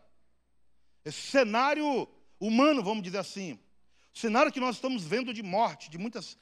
Esse 1.04 1.22
cenário 1.22 2.08
humano, 2.42 2.84
vamos 2.84 3.04
dizer 3.04 3.20
assim. 3.20 3.60
O 4.14 4.20
cenário 4.20 4.52
que 4.52 4.60
nós 4.60 4.76
estamos 4.76 5.04
vendo 5.04 5.34
de 5.34 5.44
morte, 5.44 5.90
de 5.90 5.98
muitas 5.98 6.38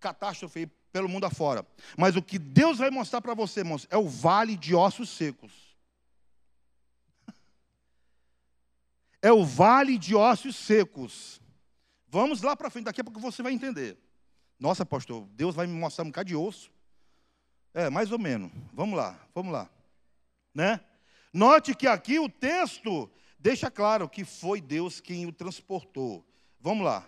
catástrofes 0.00 0.66
pelo 0.90 1.08
mundo 1.08 1.26
afora. 1.26 1.64
Mas 1.96 2.16
o 2.16 2.22
que 2.22 2.38
Deus 2.38 2.78
vai 2.78 2.90
mostrar 2.90 3.20
para 3.20 3.34
você, 3.34 3.60
irmãos, 3.60 3.86
é 3.90 3.96
o 3.96 4.08
vale 4.08 4.56
de 4.56 4.74
ossos 4.74 5.10
secos. 5.10 5.52
É 9.22 9.30
o 9.30 9.44
vale 9.44 9.98
de 9.98 10.14
ossos 10.14 10.56
secos. 10.56 11.42
Vamos 12.08 12.40
lá 12.40 12.56
para 12.56 12.70
frente, 12.70 12.86
daqui 12.86 13.02
a 13.02 13.04
pouco 13.04 13.20
você 13.20 13.42
vai 13.42 13.52
entender. 13.52 13.98
Nossa, 14.58 14.86
pastor, 14.86 15.28
Deus 15.32 15.54
vai 15.54 15.66
me 15.66 15.74
mostrar 15.74 16.04
um 16.04 16.08
bocado 16.08 16.28
de 16.28 16.34
osso. 16.34 16.72
É, 17.74 17.90
mais 17.90 18.10
ou 18.12 18.18
menos. 18.18 18.50
Vamos 18.72 18.96
lá, 18.96 19.20
vamos 19.34 19.52
lá. 19.52 19.70
Né? 20.54 20.80
Note 21.34 21.74
que 21.74 21.86
aqui 21.86 22.18
o 22.18 22.30
texto 22.30 23.10
deixa 23.40 23.70
claro 23.70 24.08
que 24.08 24.24
foi 24.24 24.60
Deus 24.60 25.00
quem 25.00 25.26
o 25.26 25.32
transportou. 25.32 26.24
Vamos 26.60 26.84
lá. 26.84 27.04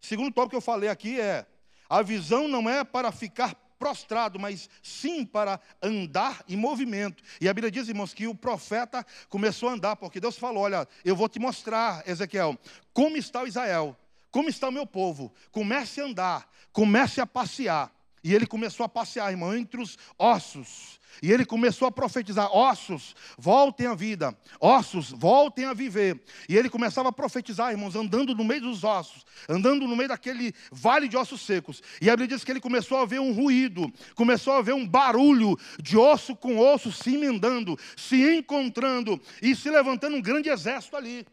O 0.00 0.06
segundo 0.06 0.32
tópico 0.32 0.50
que 0.50 0.56
eu 0.56 0.60
falei 0.60 0.88
aqui 0.88 1.20
é 1.20 1.46
a 1.88 2.02
visão 2.02 2.48
não 2.48 2.70
é 2.70 2.82
para 2.84 3.12
ficar 3.12 3.54
prostrado, 3.78 4.38
mas 4.38 4.70
sim 4.80 5.26
para 5.26 5.60
andar 5.82 6.44
em 6.48 6.56
movimento. 6.56 7.22
E 7.40 7.48
a 7.48 7.52
Bíblia 7.52 7.70
diz, 7.70 7.88
irmãos, 7.88 8.14
que 8.14 8.28
o 8.28 8.34
profeta 8.34 9.04
começou 9.28 9.68
a 9.68 9.72
andar, 9.72 9.96
porque 9.96 10.20
Deus 10.20 10.38
falou: 10.38 10.62
Olha, 10.62 10.86
eu 11.04 11.16
vou 11.16 11.28
te 11.28 11.40
mostrar, 11.40 12.08
Ezequiel, 12.08 12.56
como 12.92 13.16
está 13.16 13.44
Israel, 13.44 13.96
como 14.30 14.48
está 14.48 14.68
o 14.68 14.72
meu 14.72 14.86
povo. 14.86 15.32
Comece 15.50 16.00
a 16.00 16.04
andar, 16.04 16.48
comece 16.72 17.20
a 17.20 17.26
passear. 17.26 17.92
E 18.24 18.34
ele 18.34 18.46
começou 18.46 18.84
a 18.84 18.88
passear, 18.88 19.30
irmão, 19.30 19.54
entre 19.54 19.80
os 19.80 19.98
ossos. 20.16 21.00
E 21.20 21.32
ele 21.32 21.44
começou 21.44 21.88
a 21.88 21.92
profetizar: 21.92 22.54
ossos, 22.56 23.16
voltem 23.36 23.86
à 23.86 23.94
vida, 23.94 24.36
ossos, 24.60 25.10
voltem 25.10 25.64
a 25.64 25.74
viver. 25.74 26.22
E 26.48 26.56
ele 26.56 26.70
começava 26.70 27.08
a 27.08 27.12
profetizar, 27.12 27.72
irmãos, 27.72 27.96
andando 27.96 28.34
no 28.34 28.44
meio 28.44 28.60
dos 28.60 28.84
ossos, 28.84 29.26
andando 29.48 29.86
no 29.88 29.96
meio 29.96 30.08
daquele 30.08 30.54
vale 30.70 31.08
de 31.08 31.16
ossos 31.16 31.40
secos. 31.42 31.82
E 32.00 32.08
a 32.08 32.12
Bíblia 32.12 32.28
diz 32.28 32.44
que 32.44 32.52
ele 32.52 32.60
começou 32.60 32.98
a 32.98 33.04
ver 33.04 33.20
um 33.20 33.32
ruído, 33.32 33.92
começou 34.14 34.54
a 34.54 34.62
ver 34.62 34.72
um 34.72 34.86
barulho 34.86 35.58
de 35.80 35.96
osso 35.96 36.36
com 36.36 36.58
osso 36.58 36.92
se 36.92 37.14
emendando, 37.14 37.76
se 37.96 38.36
encontrando 38.36 39.20
e 39.42 39.56
se 39.56 39.68
levantando 39.68 40.16
um 40.16 40.22
grande 40.22 40.48
exército 40.48 40.96
ali. 40.96 41.26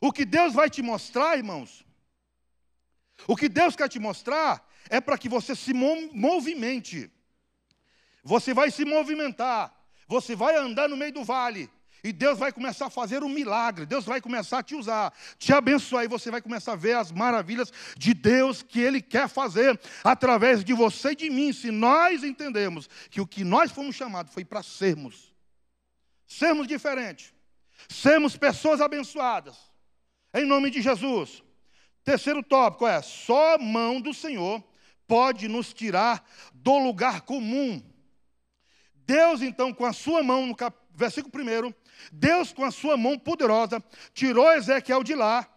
O 0.00 0.12
que 0.12 0.24
Deus 0.24 0.52
vai 0.52 0.68
te 0.70 0.82
mostrar, 0.82 1.36
irmãos, 1.36 1.84
o 3.26 3.34
que 3.34 3.48
Deus 3.48 3.74
quer 3.74 3.88
te 3.88 3.98
mostrar 3.98 4.67
é 4.90 5.00
para 5.00 5.18
que 5.18 5.28
você 5.28 5.54
se 5.54 5.72
movimente. 5.72 7.10
Você 8.22 8.52
vai 8.52 8.70
se 8.70 8.84
movimentar, 8.84 9.74
você 10.06 10.36
vai 10.36 10.56
andar 10.56 10.88
no 10.88 10.96
meio 10.96 11.12
do 11.12 11.24
vale, 11.24 11.70
e 12.02 12.12
Deus 12.12 12.38
vai 12.38 12.52
começar 12.52 12.86
a 12.86 12.90
fazer 12.90 13.24
um 13.24 13.28
milagre, 13.28 13.84
Deus 13.84 14.04
vai 14.04 14.20
começar 14.20 14.58
a 14.58 14.62
te 14.62 14.74
usar, 14.74 15.12
te 15.38 15.52
abençoar, 15.52 16.04
e 16.04 16.08
você 16.08 16.30
vai 16.30 16.40
começar 16.40 16.72
a 16.72 16.76
ver 16.76 16.96
as 16.96 17.10
maravilhas 17.10 17.72
de 17.96 18.14
Deus 18.14 18.62
que 18.62 18.80
Ele 18.80 19.00
quer 19.00 19.28
fazer 19.28 19.78
através 20.04 20.62
de 20.62 20.72
você 20.72 21.10
e 21.10 21.16
de 21.16 21.30
mim, 21.30 21.52
se 21.52 21.70
nós 21.70 22.22
entendemos 22.22 22.88
que 23.10 23.20
o 23.20 23.26
que 23.26 23.44
nós 23.44 23.72
fomos 23.72 23.96
chamados 23.96 24.32
foi 24.32 24.44
para 24.44 24.62
sermos, 24.62 25.34
sermos 26.26 26.66
diferentes, 26.66 27.32
sermos 27.88 28.36
pessoas 28.36 28.80
abençoadas, 28.80 29.56
em 30.34 30.44
nome 30.44 30.70
de 30.70 30.80
Jesus. 30.80 31.42
Terceiro 32.04 32.42
tópico 32.42 32.86
é: 32.86 33.02
só 33.02 33.58
mão 33.58 34.00
do 34.00 34.14
Senhor 34.14 34.62
pode 35.08 35.48
nos 35.48 35.72
tirar 35.72 36.24
do 36.52 36.78
lugar 36.78 37.22
comum. 37.22 37.82
Deus, 38.94 39.40
então, 39.40 39.72
com 39.72 39.86
a 39.86 39.92
sua 39.92 40.22
mão, 40.22 40.46
no 40.46 40.54
cap... 40.54 40.76
versículo 40.94 41.32
1, 41.42 41.72
Deus, 42.12 42.52
com 42.52 42.62
a 42.62 42.70
sua 42.70 42.96
mão 42.96 43.18
poderosa, 43.18 43.82
tirou 44.12 44.52
Ezequiel 44.52 45.02
de 45.02 45.14
lá, 45.14 45.48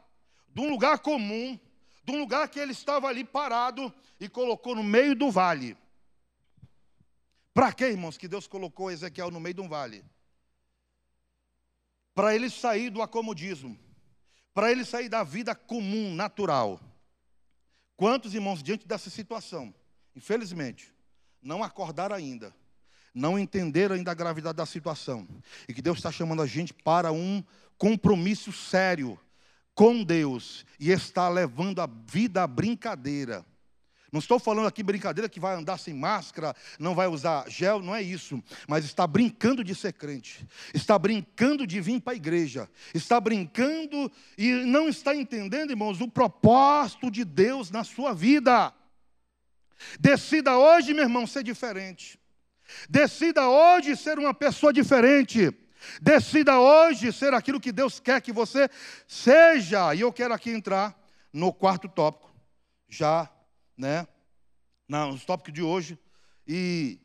de 0.47 0.61
um 0.61 0.69
lugar 0.69 0.99
comum, 0.99 1.59
de 2.03 2.11
um 2.13 2.19
lugar 2.19 2.47
que 2.47 2.59
ele 2.59 2.71
estava 2.71 3.07
ali 3.07 3.25
parado, 3.25 3.93
e 4.19 4.29
colocou 4.29 4.73
no 4.73 4.83
meio 4.83 5.13
do 5.13 5.29
vale. 5.29 5.77
Para 7.53 7.73
quê, 7.73 7.89
irmãos, 7.89 8.17
que 8.17 8.27
Deus 8.27 8.47
colocou 8.47 8.89
Ezequiel 8.89 9.29
no 9.29 9.39
meio 9.39 9.55
de 9.55 9.61
um 9.61 9.67
vale? 9.67 10.05
Para 12.15 12.33
ele 12.33 12.49
sair 12.49 12.89
do 12.89 13.01
acomodismo, 13.01 13.77
para 14.53 14.71
ele 14.71 14.85
sair 14.85 15.09
da 15.09 15.23
vida 15.23 15.53
comum, 15.53 16.13
natural. 16.13 16.79
Quantos 18.01 18.33
irmãos, 18.33 18.63
diante 18.63 18.87
dessa 18.87 19.11
situação, 19.11 19.71
infelizmente, 20.15 20.91
não 21.39 21.63
acordaram 21.63 22.15
ainda, 22.15 22.51
não 23.13 23.37
entenderam 23.37 23.95
ainda 23.95 24.09
a 24.09 24.15
gravidade 24.15 24.57
da 24.57 24.65
situação, 24.65 25.27
e 25.69 25.73
que 25.75 25.83
Deus 25.83 25.99
está 25.99 26.11
chamando 26.11 26.41
a 26.41 26.47
gente 26.47 26.73
para 26.73 27.11
um 27.11 27.43
compromisso 27.77 28.51
sério 28.51 29.19
com 29.75 30.03
Deus, 30.03 30.65
e 30.79 30.89
está 30.89 31.29
levando 31.29 31.79
a 31.79 31.87
vida 32.07 32.41
à 32.41 32.47
brincadeira. 32.47 33.45
Não 34.11 34.19
estou 34.19 34.37
falando 34.37 34.67
aqui 34.67 34.83
brincadeira 34.83 35.29
que 35.29 35.39
vai 35.39 35.55
andar 35.55 35.77
sem 35.77 35.93
máscara, 35.93 36.53
não 36.77 36.93
vai 36.93 37.07
usar 37.07 37.49
gel, 37.49 37.81
não 37.81 37.95
é 37.95 38.01
isso. 38.01 38.43
Mas 38.67 38.83
está 38.83 39.07
brincando 39.07 39.63
de 39.63 39.73
ser 39.73 39.93
crente, 39.93 40.45
está 40.73 40.99
brincando 40.99 41.65
de 41.65 41.79
vir 41.79 42.01
para 42.01 42.11
a 42.11 42.15
igreja, 42.15 42.69
está 42.93 43.21
brincando 43.21 44.11
e 44.37 44.51
não 44.65 44.89
está 44.89 45.15
entendendo, 45.15 45.71
irmãos, 45.71 46.01
o 46.01 46.09
propósito 46.09 47.09
de 47.09 47.23
Deus 47.23 47.71
na 47.71 47.85
sua 47.85 48.13
vida. 48.13 48.73
Decida 49.97 50.57
hoje, 50.57 50.93
meu 50.93 51.03
irmão, 51.03 51.25
ser 51.25 51.43
diferente. 51.43 52.19
Decida 52.89 53.47
hoje 53.47 53.95
ser 53.95 54.19
uma 54.19 54.33
pessoa 54.33 54.73
diferente. 54.73 55.57
Decida 56.01 56.59
hoje 56.59 57.13
ser 57.13 57.33
aquilo 57.33 57.61
que 57.61 57.71
Deus 57.71 57.99
quer 57.99 58.21
que 58.21 58.33
você 58.33 58.69
seja. 59.07 59.95
E 59.95 60.01
eu 60.01 60.11
quero 60.11 60.33
aqui 60.33 60.49
entrar 60.49 60.95
no 61.31 61.53
quarto 61.53 61.87
tópico, 61.87 62.29
já 62.89 63.29
né, 63.81 64.07
nos 64.87 65.25
tópicos 65.25 65.53
de 65.53 65.63
hoje. 65.63 65.97
E 66.47 66.99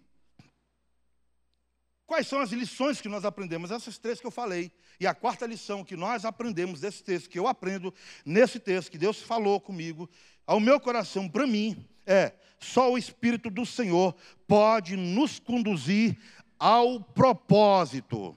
quais 2.07 2.27
são 2.27 2.41
as 2.41 2.51
lições 2.51 3.01
que 3.01 3.09
nós 3.09 3.25
aprendemos? 3.25 3.71
Essas 3.71 3.97
três 3.97 4.21
que 4.21 4.27
eu 4.27 4.31
falei. 4.31 4.71
E 5.01 5.07
a 5.07 5.15
quarta 5.15 5.47
lição 5.47 5.83
que 5.83 5.97
nós 5.97 6.25
aprendemos 6.25 6.81
desse 6.81 7.03
texto, 7.03 7.31
que 7.31 7.39
eu 7.39 7.49
aprendo 7.49 7.93
nesse 8.25 8.61
texto, 8.61 8.91
que 8.91 8.99
Deus 8.99 9.23
falou 9.23 9.61
comigo, 9.61 10.09
ao 10.47 10.61
meu 10.61 10.79
coração, 10.79 11.29
para 11.29 11.47
mim, 11.47 11.87
é: 12.05 12.35
só 12.61 12.93
o 12.93 12.99
Espírito 12.99 13.51
do 13.51 13.65
Senhor 13.65 14.15
pode 14.47 14.97
nos 14.97 15.39
conduzir 15.39 16.19
ao 16.59 17.01
propósito. 17.01 18.37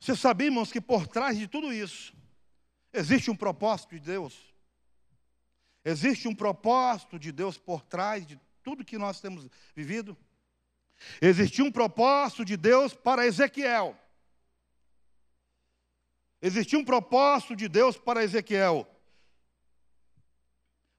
Você 0.00 0.14
sabe, 0.14 0.44
irmãos, 0.44 0.70
que 0.70 0.80
por 0.80 1.08
trás 1.08 1.36
de 1.36 1.48
tudo 1.48 1.72
isso 1.72 2.14
existe 2.92 3.30
um 3.30 3.36
propósito 3.36 3.96
de 3.96 4.00
Deus? 4.00 4.47
Existe 5.84 6.28
um 6.28 6.34
propósito 6.34 7.18
de 7.18 7.32
Deus 7.32 7.56
por 7.56 7.82
trás 7.82 8.26
de 8.26 8.38
tudo 8.62 8.84
que 8.84 8.98
nós 8.98 9.20
temos 9.20 9.48
vivido? 9.74 10.16
Existia 11.20 11.64
um 11.64 11.72
propósito 11.72 12.44
de 12.44 12.56
Deus 12.56 12.92
para 12.92 13.26
Ezequiel. 13.26 13.96
Existia 16.40 16.78
um 16.78 16.84
propósito 16.84 17.56
de 17.56 17.68
Deus 17.68 17.96
para 17.96 18.22
Ezequiel. 18.22 18.86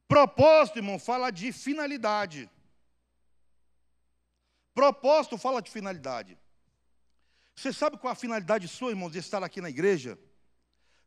Propósito, 0.08 0.80
irmão, 0.80 0.98
fala 0.98 1.30
de 1.30 1.52
finalidade. 1.52 2.50
Propósito 4.74 5.38
fala 5.38 5.62
de 5.62 5.70
finalidade. 5.70 6.38
Você 7.56 7.72
sabe 7.74 7.98
qual 7.98 8.12
a 8.12 8.16
finalidade 8.16 8.68
sua, 8.68 8.90
irmão, 8.90 9.10
de 9.10 9.20
estar 9.20 9.44
aqui 9.44 9.62
na 9.62 9.70
igreja? 9.70 10.18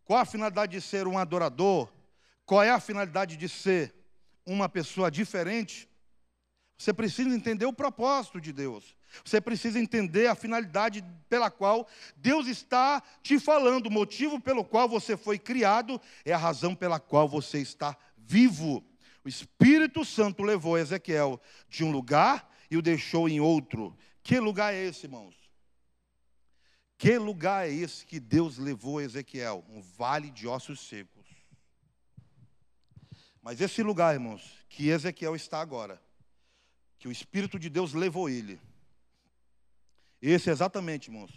Qual 0.05 0.19
a 0.19 0.25
finalidade 0.25 0.73
de 0.73 0.81
ser 0.81 1.07
um 1.07 1.19
adorador? 1.19 1.91
Qual 2.45 2.63
é 2.63 2.71
a 2.71 2.81
finalidade 2.81 3.37
de 3.37 3.49
ser 3.49 3.95
uma 4.45 4.69
pessoa 4.69 5.11
diferente? 5.11 5.89
Você 6.77 6.93
precisa 6.93 7.35
entender 7.35 7.67
o 7.67 7.73
propósito 7.73 8.41
de 8.41 8.53
Deus. 8.53 8.97
Você 9.25 9.41
precisa 9.41 9.79
entender 9.79 10.27
a 10.27 10.35
finalidade 10.35 11.05
pela 11.29 11.51
qual 11.51 11.87
Deus 12.17 12.47
está 12.47 13.03
te 13.23 13.39
falando. 13.39 13.87
O 13.87 13.91
motivo 13.91 14.41
pelo 14.41 14.65
qual 14.65 14.89
você 14.89 15.17
foi 15.17 15.39
criado 15.39 16.01
é 16.25 16.33
a 16.33 16.39
razão 16.39 16.75
pela 16.75 16.99
qual 16.99 17.29
você 17.29 17.59
está 17.59 17.97
vivo. 18.17 18.85
O 19.25 19.29
Espírito 19.29 20.05
Santo 20.05 20.43
levou 20.43 20.79
Ezequiel 20.79 21.41
de 21.69 21.85
um 21.85 21.93
lugar 21.93 22.51
e 22.71 22.77
o 22.77 22.83
deixou 22.83 23.29
em 23.29 23.39
outro. 23.39 23.97
Que 24.23 24.41
lugar 24.41 24.75
é 24.75 24.85
esse, 24.85 25.07
irmãos? 25.07 25.37
Que 26.99 27.19
lugar 27.19 27.69
é 27.69 27.73
esse 27.73 28.07
que 28.07 28.19
Deus 28.19 28.59
levou 28.59 29.01
Ezequiel? 29.01 29.65
Um 29.69 29.83
vale 29.83 30.31
de 30.31 30.49
ossos 30.49 30.81
secos. 30.81 31.12
Mas 33.43 33.61
esse 33.61 33.83
lugar, 33.83 34.15
irmãos, 34.15 34.65
que 34.69 34.89
Ezequiel 34.89 35.35
está 35.35 35.61
agora, 35.61 36.01
que 36.99 37.09
o 37.09 37.13
Espírito 37.13 37.59
de 37.59 37.69
Deus 37.69 37.93
levou 37.93 38.31
ele, 38.31 38.61
esse 40.21 40.49
é 40.49 40.53
exatamente, 40.53 41.09
irmãos, 41.09 41.33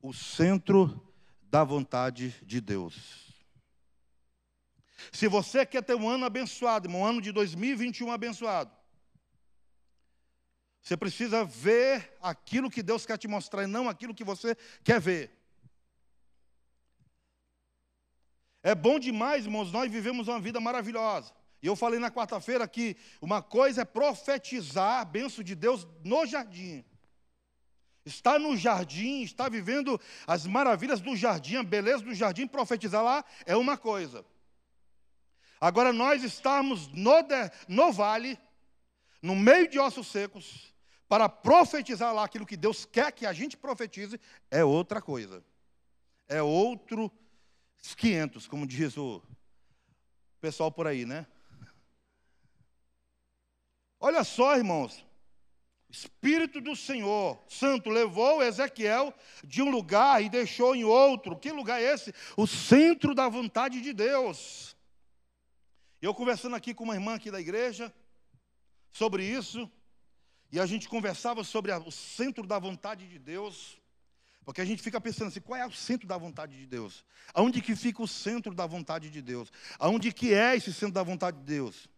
o 0.00 0.12
centro 0.12 1.04
da 1.42 1.64
vontade 1.64 2.30
de 2.44 2.60
Deus. 2.60 3.34
Se 5.10 5.26
você 5.26 5.66
quer 5.66 5.82
ter 5.82 5.96
um 5.96 6.08
ano 6.08 6.24
abençoado, 6.24 6.88
um 6.88 7.04
ano 7.04 7.20
de 7.20 7.32
2021 7.32 8.12
abençoado, 8.12 8.70
você 10.80 10.96
precisa 10.96 11.44
ver 11.44 12.16
aquilo 12.20 12.70
que 12.70 12.82
Deus 12.82 13.04
quer 13.04 13.18
te 13.18 13.26
mostrar 13.26 13.64
e 13.64 13.66
não 13.66 13.88
aquilo 13.88 14.14
que 14.14 14.24
você 14.24 14.56
quer 14.84 15.00
ver. 15.00 15.41
É 18.62 18.74
bom 18.74 18.98
demais, 18.98 19.44
irmãos, 19.44 19.72
nós 19.72 19.90
vivemos 19.90 20.28
uma 20.28 20.40
vida 20.40 20.60
maravilhosa. 20.60 21.32
E 21.60 21.66
eu 21.66 21.76
falei 21.76 21.98
na 21.98 22.10
quarta-feira 22.10 22.66
que 22.66 22.96
uma 23.20 23.42
coisa 23.42 23.82
é 23.82 23.84
profetizar 23.84 25.00
a 25.00 25.04
benção 25.04 25.42
de 25.42 25.54
Deus 25.54 25.86
no 26.04 26.26
jardim. 26.26 26.84
Está 28.04 28.38
no 28.38 28.56
jardim, 28.56 29.22
está 29.22 29.48
vivendo 29.48 30.00
as 30.26 30.46
maravilhas 30.46 31.00
do 31.00 31.14
jardim, 31.16 31.56
a 31.56 31.62
beleza 31.62 32.02
do 32.04 32.14
jardim, 32.14 32.46
profetizar 32.46 33.02
lá 33.02 33.24
é 33.46 33.56
uma 33.56 33.76
coisa. 33.76 34.24
Agora 35.60 35.92
nós 35.92 36.24
estamos 36.24 36.88
no, 36.88 37.12
no 37.68 37.92
vale, 37.92 38.36
no 39.20 39.36
meio 39.36 39.68
de 39.68 39.78
ossos 39.78 40.08
secos, 40.08 40.74
para 41.08 41.28
profetizar 41.28 42.12
lá 42.12 42.24
aquilo 42.24 42.46
que 42.46 42.56
Deus 42.56 42.84
quer 42.84 43.12
que 43.12 43.24
a 43.24 43.32
gente 43.32 43.56
profetize, 43.56 44.20
é 44.50 44.64
outra 44.64 45.00
coisa. 45.00 45.44
É 46.28 46.42
outro 46.42 47.12
500, 47.82 48.46
como 48.46 48.66
diz 48.66 48.96
o 48.96 49.20
pessoal 50.40 50.70
por 50.70 50.86
aí, 50.86 51.04
né? 51.04 51.26
Olha 53.98 54.24
só, 54.24 54.56
irmãos. 54.56 55.04
Espírito 55.90 56.58
do 56.58 56.74
Senhor 56.74 57.38
Santo 57.46 57.90
levou 57.90 58.42
Ezequiel 58.42 59.12
de 59.44 59.60
um 59.60 59.70
lugar 59.70 60.22
e 60.22 60.30
deixou 60.30 60.74
em 60.74 60.84
outro. 60.84 61.38
Que 61.38 61.52
lugar 61.52 61.82
é 61.82 61.92
esse? 61.92 62.14
O 62.34 62.46
centro 62.46 63.14
da 63.14 63.28
vontade 63.28 63.80
de 63.82 63.92
Deus. 63.92 64.74
Eu 66.00 66.14
conversando 66.14 66.56
aqui 66.56 66.72
com 66.72 66.84
uma 66.84 66.94
irmã 66.94 67.14
aqui 67.14 67.30
da 67.30 67.40
igreja 67.40 67.92
sobre 68.90 69.24
isso, 69.24 69.70
e 70.50 70.58
a 70.58 70.66
gente 70.66 70.88
conversava 70.88 71.44
sobre 71.44 71.72
o 71.72 71.90
centro 71.90 72.46
da 72.46 72.58
vontade 72.58 73.06
de 73.06 73.18
Deus. 73.18 73.80
Porque 74.44 74.60
a 74.60 74.64
gente 74.64 74.82
fica 74.82 75.00
pensando 75.00 75.28
assim, 75.28 75.40
qual 75.40 75.58
é 75.58 75.66
o 75.66 75.72
centro 75.72 76.06
da 76.06 76.18
vontade 76.18 76.58
de 76.58 76.66
Deus? 76.66 77.04
Aonde 77.32 77.60
que 77.60 77.76
fica 77.76 78.02
o 78.02 78.08
centro 78.08 78.54
da 78.54 78.66
vontade 78.66 79.08
de 79.08 79.22
Deus? 79.22 79.52
Aonde 79.78 80.12
que 80.12 80.34
é 80.34 80.56
esse 80.56 80.72
centro 80.72 80.94
da 80.94 81.02
vontade 81.02 81.38
de 81.38 81.44
Deus? 81.44 81.88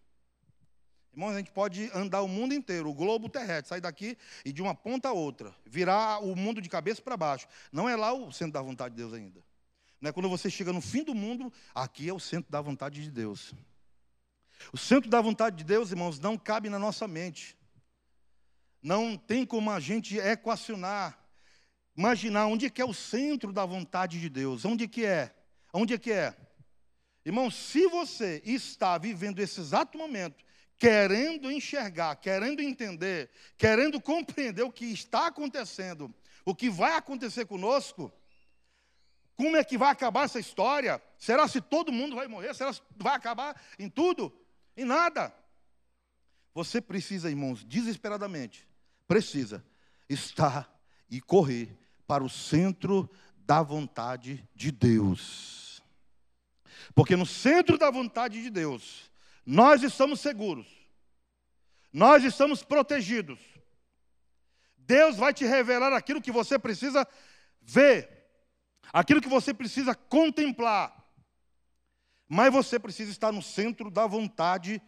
Irmãos, 1.12 1.30
a 1.30 1.38
gente 1.38 1.52
pode 1.52 1.90
andar 1.94 2.22
o 2.22 2.28
mundo 2.28 2.52
inteiro, 2.52 2.90
o 2.90 2.94
globo 2.94 3.28
terrestre, 3.28 3.68
sair 3.68 3.80
daqui 3.80 4.18
e 4.44 4.52
de 4.52 4.60
uma 4.60 4.74
ponta 4.74 5.08
a 5.08 5.12
outra, 5.12 5.54
virar 5.64 6.18
o 6.18 6.34
mundo 6.34 6.60
de 6.60 6.68
cabeça 6.68 7.00
para 7.00 7.16
baixo. 7.16 7.46
Não 7.72 7.88
é 7.88 7.96
lá 7.96 8.12
o 8.12 8.32
centro 8.32 8.52
da 8.52 8.60
vontade 8.60 8.94
de 8.94 9.00
Deus 9.00 9.14
ainda. 9.14 9.40
Não 10.00 10.10
é 10.10 10.12
quando 10.12 10.28
você 10.28 10.50
chega 10.50 10.72
no 10.72 10.82
fim 10.82 11.02
do 11.02 11.14
mundo, 11.14 11.52
aqui 11.74 12.08
é 12.08 12.12
o 12.12 12.20
centro 12.20 12.50
da 12.50 12.60
vontade 12.60 13.00
de 13.00 13.10
Deus. 13.10 13.54
O 14.72 14.76
centro 14.76 15.08
da 15.08 15.20
vontade 15.20 15.56
de 15.56 15.64
Deus, 15.64 15.90
irmãos, 15.90 16.18
não 16.18 16.36
cabe 16.36 16.68
na 16.68 16.78
nossa 16.78 17.08
mente. 17.08 17.56
Não 18.82 19.16
tem 19.16 19.46
como 19.46 19.70
a 19.70 19.80
gente 19.80 20.18
equacionar 20.18 21.23
imaginar 21.96 22.46
onde 22.46 22.66
é 22.66 22.70
que 22.70 22.82
é 22.82 22.84
o 22.84 22.94
centro 22.94 23.52
da 23.52 23.64
vontade 23.64 24.20
de 24.20 24.28
Deus, 24.28 24.64
onde 24.64 24.84
é 24.84 24.88
que 24.88 25.04
é? 25.04 25.34
Onde 25.72 25.94
é 25.94 25.98
que 25.98 26.12
é? 26.12 26.36
Irmão, 27.24 27.50
se 27.50 27.86
você 27.86 28.42
está 28.44 28.98
vivendo 28.98 29.38
esse 29.38 29.60
exato 29.60 29.96
momento, 29.96 30.44
querendo 30.76 31.50
enxergar, 31.50 32.16
querendo 32.16 32.60
entender, 32.60 33.30
querendo 33.56 34.00
compreender 34.00 34.62
o 34.62 34.72
que 34.72 34.86
está 34.86 35.28
acontecendo, 35.28 36.14
o 36.44 36.54
que 36.54 36.68
vai 36.68 36.96
acontecer 36.96 37.46
conosco, 37.46 38.12
como 39.36 39.56
é 39.56 39.64
que 39.64 39.78
vai 39.78 39.90
acabar 39.90 40.24
essa 40.24 40.38
história? 40.38 41.02
Será 41.18 41.48
se 41.48 41.60
todo 41.60 41.92
mundo 41.92 42.14
vai 42.14 42.28
morrer? 42.28 42.54
Será 42.54 42.72
se 42.72 42.82
vai 42.96 43.14
acabar 43.14 43.60
em 43.78 43.88
tudo? 43.88 44.32
Em 44.76 44.84
nada. 44.84 45.34
Você 46.52 46.80
precisa, 46.80 47.30
irmãos, 47.30 47.64
desesperadamente, 47.64 48.68
precisa 49.08 49.64
estar 50.08 50.72
e 51.10 51.20
correr 51.20 51.76
para 52.06 52.24
o 52.24 52.28
centro 52.28 53.10
da 53.38 53.62
vontade 53.62 54.46
de 54.54 54.70
Deus. 54.70 55.82
Porque 56.94 57.16
no 57.16 57.26
centro 57.26 57.78
da 57.78 57.90
vontade 57.90 58.42
de 58.42 58.50
Deus, 58.50 59.10
nós 59.44 59.82
estamos 59.82 60.20
seguros, 60.20 60.66
nós 61.92 62.24
estamos 62.24 62.62
protegidos. 62.62 63.38
Deus 64.76 65.16
vai 65.16 65.32
te 65.32 65.44
revelar 65.44 65.92
aquilo 65.92 66.20
que 66.20 66.32
você 66.32 66.58
precisa 66.58 67.06
ver, 67.60 68.26
aquilo 68.92 69.20
que 69.20 69.28
você 69.28 69.54
precisa 69.54 69.94
contemplar. 69.94 71.02
Mas 72.28 72.52
você 72.52 72.78
precisa 72.78 73.10
estar 73.10 73.32
no 73.32 73.42
centro 73.42 73.90
da 73.90 74.06
vontade 74.06 74.80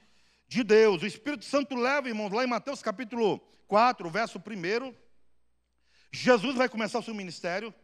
de 0.48 0.62
Deus. 0.62 1.02
O 1.02 1.06
Espírito 1.06 1.44
Santo 1.44 1.74
leva, 1.74 2.08
irmãos, 2.08 2.30
lá 2.30 2.44
em 2.44 2.48
Mateus 2.48 2.82
capítulo 2.82 3.38
4, 3.66 4.08
verso 4.10 4.38
1. 4.38 5.05
Jesus 6.12 6.56
vai 6.56 6.68
começar 6.68 6.98
o 6.98 7.02
seu 7.02 7.14
ministério. 7.14 7.74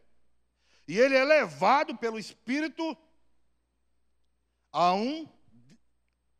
E 0.87 0.97
ele 0.97 1.15
é 1.15 1.23
levado 1.23 1.97
pelo 1.97 2.19
Espírito 2.19 2.97
a 4.71 4.93
um 4.93 5.27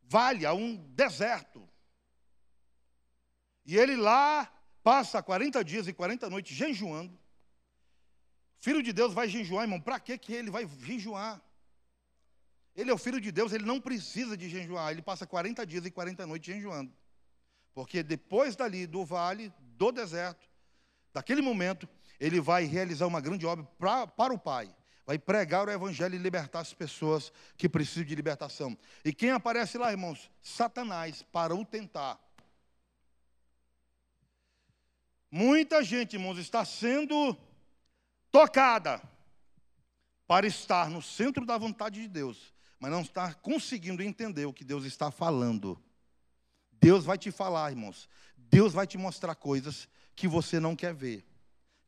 vale, 0.03 0.45
a 0.45 0.53
um 0.53 0.75
deserto. 0.75 1.67
E 3.65 3.77
ele 3.77 3.95
lá 3.95 4.45
passa 4.83 5.23
40 5.23 5.63
dias 5.63 5.87
e 5.87 5.93
40 5.93 6.29
noites 6.29 6.55
jejuando. 6.55 7.17
Filho 8.59 8.83
de 8.83 8.91
Deus 8.91 9.13
vai 9.13 9.27
jejuar, 9.27 9.63
irmão. 9.63 9.79
Para 9.79 9.99
que 9.99 10.33
ele 10.33 10.49
vai 10.49 10.67
jejuar? 10.79 11.41
Ele 12.75 12.89
é 12.89 12.93
o 12.93 12.97
filho 12.97 13.21
de 13.21 13.31
Deus, 13.31 13.53
ele 13.53 13.65
não 13.65 13.79
precisa 13.79 14.35
de 14.35 14.49
jejuar. 14.49 14.91
Ele 14.91 15.01
passa 15.01 15.27
40 15.27 15.65
dias 15.65 15.85
e 15.85 15.91
40 15.91 16.25
noites 16.25 16.53
jejuando. 16.53 16.91
Porque 17.73 18.03
depois 18.03 18.55
dali, 18.55 18.85
do 18.87 19.05
vale, 19.05 19.53
do 19.59 19.91
deserto, 19.91 20.49
daquele 21.13 21.41
momento, 21.41 21.87
ele 22.19 22.41
vai 22.41 22.65
realizar 22.65 23.05
uma 23.05 23.21
grande 23.21 23.45
obra 23.45 23.63
pra, 23.77 24.07
para 24.07 24.33
o 24.33 24.39
Pai. 24.39 24.73
Vai 25.05 25.19
pregar 25.19 25.67
o 25.67 25.71
Evangelho 25.71 26.15
e 26.15 26.17
libertar 26.17 26.61
as 26.61 26.73
pessoas 26.73 27.31
que 27.57 27.67
precisam 27.67 28.05
de 28.05 28.15
libertação. 28.15 28.77
E 29.03 29.13
quem 29.13 29.31
aparece 29.31 29.77
lá, 29.77 29.91
irmãos? 29.91 30.31
Satanás, 30.41 31.21
para 31.21 31.53
o 31.53 31.65
tentar. 31.65 32.19
Muita 35.29 35.83
gente, 35.83 36.13
irmãos, 36.13 36.37
está 36.37 36.63
sendo 36.63 37.35
tocada 38.31 39.01
para 40.25 40.47
estar 40.47 40.89
no 40.89 41.01
centro 41.01 41.45
da 41.45 41.57
vontade 41.57 42.01
de 42.01 42.07
Deus, 42.07 42.53
mas 42.79 42.91
não 42.91 43.01
está 43.01 43.33
conseguindo 43.33 44.01
entender 44.01 44.45
o 44.45 44.53
que 44.53 44.63
Deus 44.63 44.85
está 44.85 45.11
falando. 45.11 45.77
Deus 46.71 47.03
vai 47.03 47.17
te 47.17 47.31
falar, 47.31 47.71
irmãos. 47.71 48.07
Deus 48.37 48.73
vai 48.73 48.87
te 48.87 48.97
mostrar 48.97 49.35
coisas 49.35 49.89
que 50.15 50.27
você 50.27 50.59
não 50.59 50.75
quer 50.75 50.93
ver, 50.93 51.25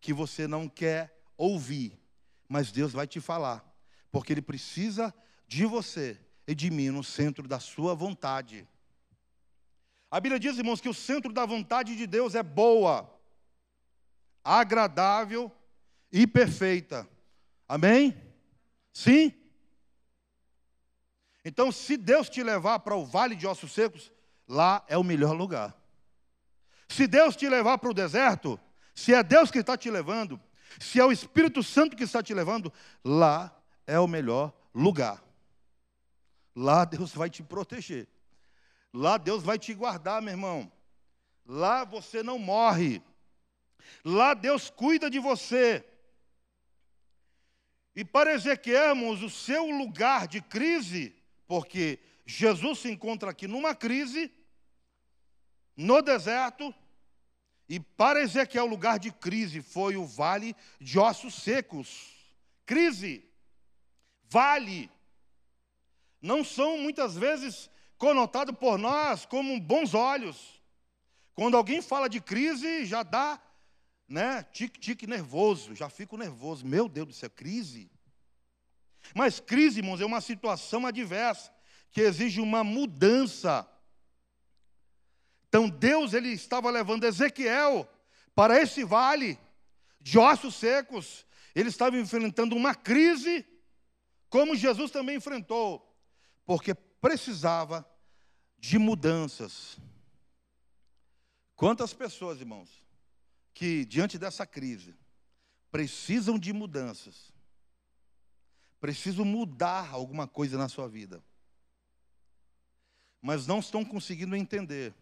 que 0.02 0.14
você 0.14 0.48
não 0.48 0.68
quer 0.68 1.22
ouvir, 1.38 2.00
mas 2.48 2.72
Deus 2.72 2.92
vai 2.92 3.08
te 3.08 3.20
falar, 3.20 3.64
porque 4.12 4.34
Ele 4.34 4.42
precisa 4.42 5.14
de 5.48 5.66
você 5.66 6.20
e 6.48 6.54
de 6.54 6.70
mim 6.70 6.90
no 6.90 7.04
centro 7.04 7.48
da 7.48 7.60
sua 7.60 7.94
vontade. 7.94 8.68
A 10.10 10.20
Bíblia 10.20 10.40
diz, 10.40 10.58
irmãos, 10.58 10.80
que 10.80 10.90
o 10.90 10.94
centro 10.94 11.34
da 11.34 11.46
vontade 11.46 11.96
de 11.96 12.08
Deus 12.08 12.36
é 12.36 12.44
boa, 12.44 13.12
agradável 14.44 15.52
e 16.12 16.26
perfeita. 16.26 17.08
Amém? 17.68 18.16
Sim? 18.94 19.34
Então, 21.44 21.72
se 21.72 21.98
Deus 21.98 22.30
te 22.30 22.42
levar 22.42 22.80
para 22.80 22.96
o 22.96 23.06
vale 23.06 23.36
de 23.36 23.46
ossos 23.46 23.72
secos, 23.72 24.12
lá 24.48 24.84
é 24.88 24.98
o 24.98 25.04
melhor 25.04 25.36
lugar. 25.36 25.76
Se 26.88 27.08
Deus 27.08 27.36
te 27.36 27.48
levar 27.50 27.78
para 27.78 27.90
o 27.90 27.94
deserto, 27.94 28.60
se 28.94 29.14
é 29.14 29.24
Deus 29.24 29.52
que 29.52 29.60
está 29.60 29.78
te 29.78 29.90
levando, 29.90 30.40
se 30.80 31.00
é 31.00 31.06
o 31.06 31.12
Espírito 31.12 31.62
Santo 31.64 31.96
que 31.96 32.04
está 32.04 32.22
te 32.22 32.34
levando, 32.34 32.72
lá 33.04 33.56
é 33.86 34.00
o 34.00 34.08
melhor 34.08 34.54
lugar. 34.74 35.24
Lá 36.56 36.86
Deus 36.86 37.14
vai 37.14 37.30
te 37.30 37.44
proteger. 37.44 38.08
Lá 38.94 39.18
Deus 39.18 39.44
vai 39.44 39.60
te 39.60 39.74
guardar, 39.74 40.22
meu 40.22 40.32
irmão. 40.32 40.72
Lá 41.46 41.84
você 41.84 42.24
não 42.24 42.40
morre. 42.40 43.02
Lá 44.04 44.34
Deus 44.34 44.70
cuida 44.70 45.10
de 45.10 45.20
você. 45.20 45.86
E 47.96 48.04
para 48.06 48.34
Ezequiel, 48.34 48.96
o 49.10 49.30
seu 49.30 49.66
lugar 49.70 50.28
de 50.28 50.42
crise 50.42 51.16
porque 51.48 52.00
Jesus 52.26 52.80
se 52.80 52.92
encontra 52.92 53.32
aqui 53.32 53.48
numa 53.48 53.76
crise, 53.76 54.32
no 55.76 56.02
deserto, 56.02 56.74
e 57.68 57.80
para 57.80 58.22
Ezequiel, 58.22 58.66
o 58.66 58.70
lugar 58.70 59.00
de 59.00 59.12
crise 59.12 59.62
foi 59.62 59.98
o 59.98 60.06
vale 60.06 60.56
de 60.80 61.00
ossos 61.00 61.36
secos. 61.36 62.14
Crise, 62.66 63.28
vale, 64.30 64.90
não 66.22 66.44
são 66.44 66.78
muitas 66.78 67.16
vezes 67.16 67.70
conotados 67.98 68.56
por 68.58 68.78
nós 68.78 69.26
como 69.26 69.60
bons 69.60 69.94
olhos. 69.94 70.62
Quando 71.34 71.58
alguém 71.58 71.82
fala 71.82 72.08
de 72.08 72.22
crise, 72.22 72.86
já 72.86 73.04
dá, 73.04 73.40
né, 74.08 74.44
tique-tique 74.52 75.06
nervoso, 75.06 75.76
já 75.76 75.90
fico 75.90 76.18
nervoso. 76.18 76.66
Meu 76.66 76.88
Deus 76.88 77.08
do 77.08 77.14
céu, 77.14 77.30
crise. 77.30 77.92
Mas 79.14 79.40
crise, 79.40 79.80
irmãos, 79.80 80.02
é 80.02 80.06
uma 80.06 80.22
situação 80.22 80.86
adversa 80.86 81.54
que 81.92 82.02
exige 82.02 82.42
uma 82.42 82.64
mudança. 82.64 83.70
Então 85.56 85.70
Deus 85.70 86.14
ele 86.14 86.34
estava 86.34 86.70
levando 86.70 87.06
Ezequiel 87.06 87.90
para 88.36 88.62
esse 88.62 88.84
vale 88.84 89.40
de 90.02 90.20
ossos 90.20 90.56
secos. 90.56 91.26
Ele 91.56 91.70
estava 91.70 91.98
enfrentando 91.98 92.58
uma 92.58 92.76
crise, 92.76 93.48
como 94.28 94.54
Jesus 94.54 94.92
também 94.92 95.16
enfrentou, 95.16 95.98
porque 96.46 96.76
precisava 96.76 97.90
de 98.58 98.78
mudanças. 98.78 99.80
Quantas 101.56 101.94
pessoas, 101.94 102.42
irmãos, 102.42 102.84
que 103.54 103.86
diante 103.86 104.18
dessa 104.18 104.46
crise 104.46 104.94
precisam 105.72 106.38
de 106.38 106.52
mudanças, 106.52 107.34
Preciso 108.82 109.24
mudar 109.24 109.90
alguma 109.94 110.28
coisa 110.28 110.58
na 110.58 110.68
sua 110.68 110.88
vida. 110.88 111.24
Mas 113.22 113.48
não 113.48 113.60
estão 113.60 113.86
conseguindo 113.86 114.36
entender. 114.36 114.94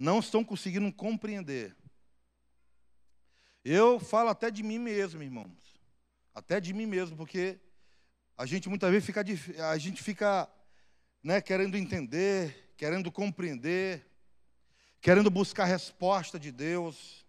Não 0.00 0.18
estão 0.18 0.42
conseguindo 0.42 0.90
compreender. 0.90 1.76
Eu 3.62 4.00
falo 4.00 4.30
até 4.30 4.50
de 4.50 4.62
mim 4.62 4.78
mesmo, 4.78 5.22
irmãos. 5.22 5.78
Até 6.34 6.58
de 6.58 6.72
mim 6.72 6.86
mesmo, 6.86 7.18
porque 7.18 7.60
a 8.34 8.46
gente 8.46 8.66
muitas 8.66 8.90
vezes 8.90 9.04
fica, 9.04 9.22
a 9.70 9.76
gente 9.76 10.02
fica 10.02 10.48
né, 11.22 11.42
querendo 11.42 11.76
entender, 11.76 12.72
querendo 12.78 13.12
compreender, 13.12 14.06
querendo 15.02 15.30
buscar 15.30 15.66
resposta 15.66 16.40
de 16.40 16.50
Deus. 16.50 17.26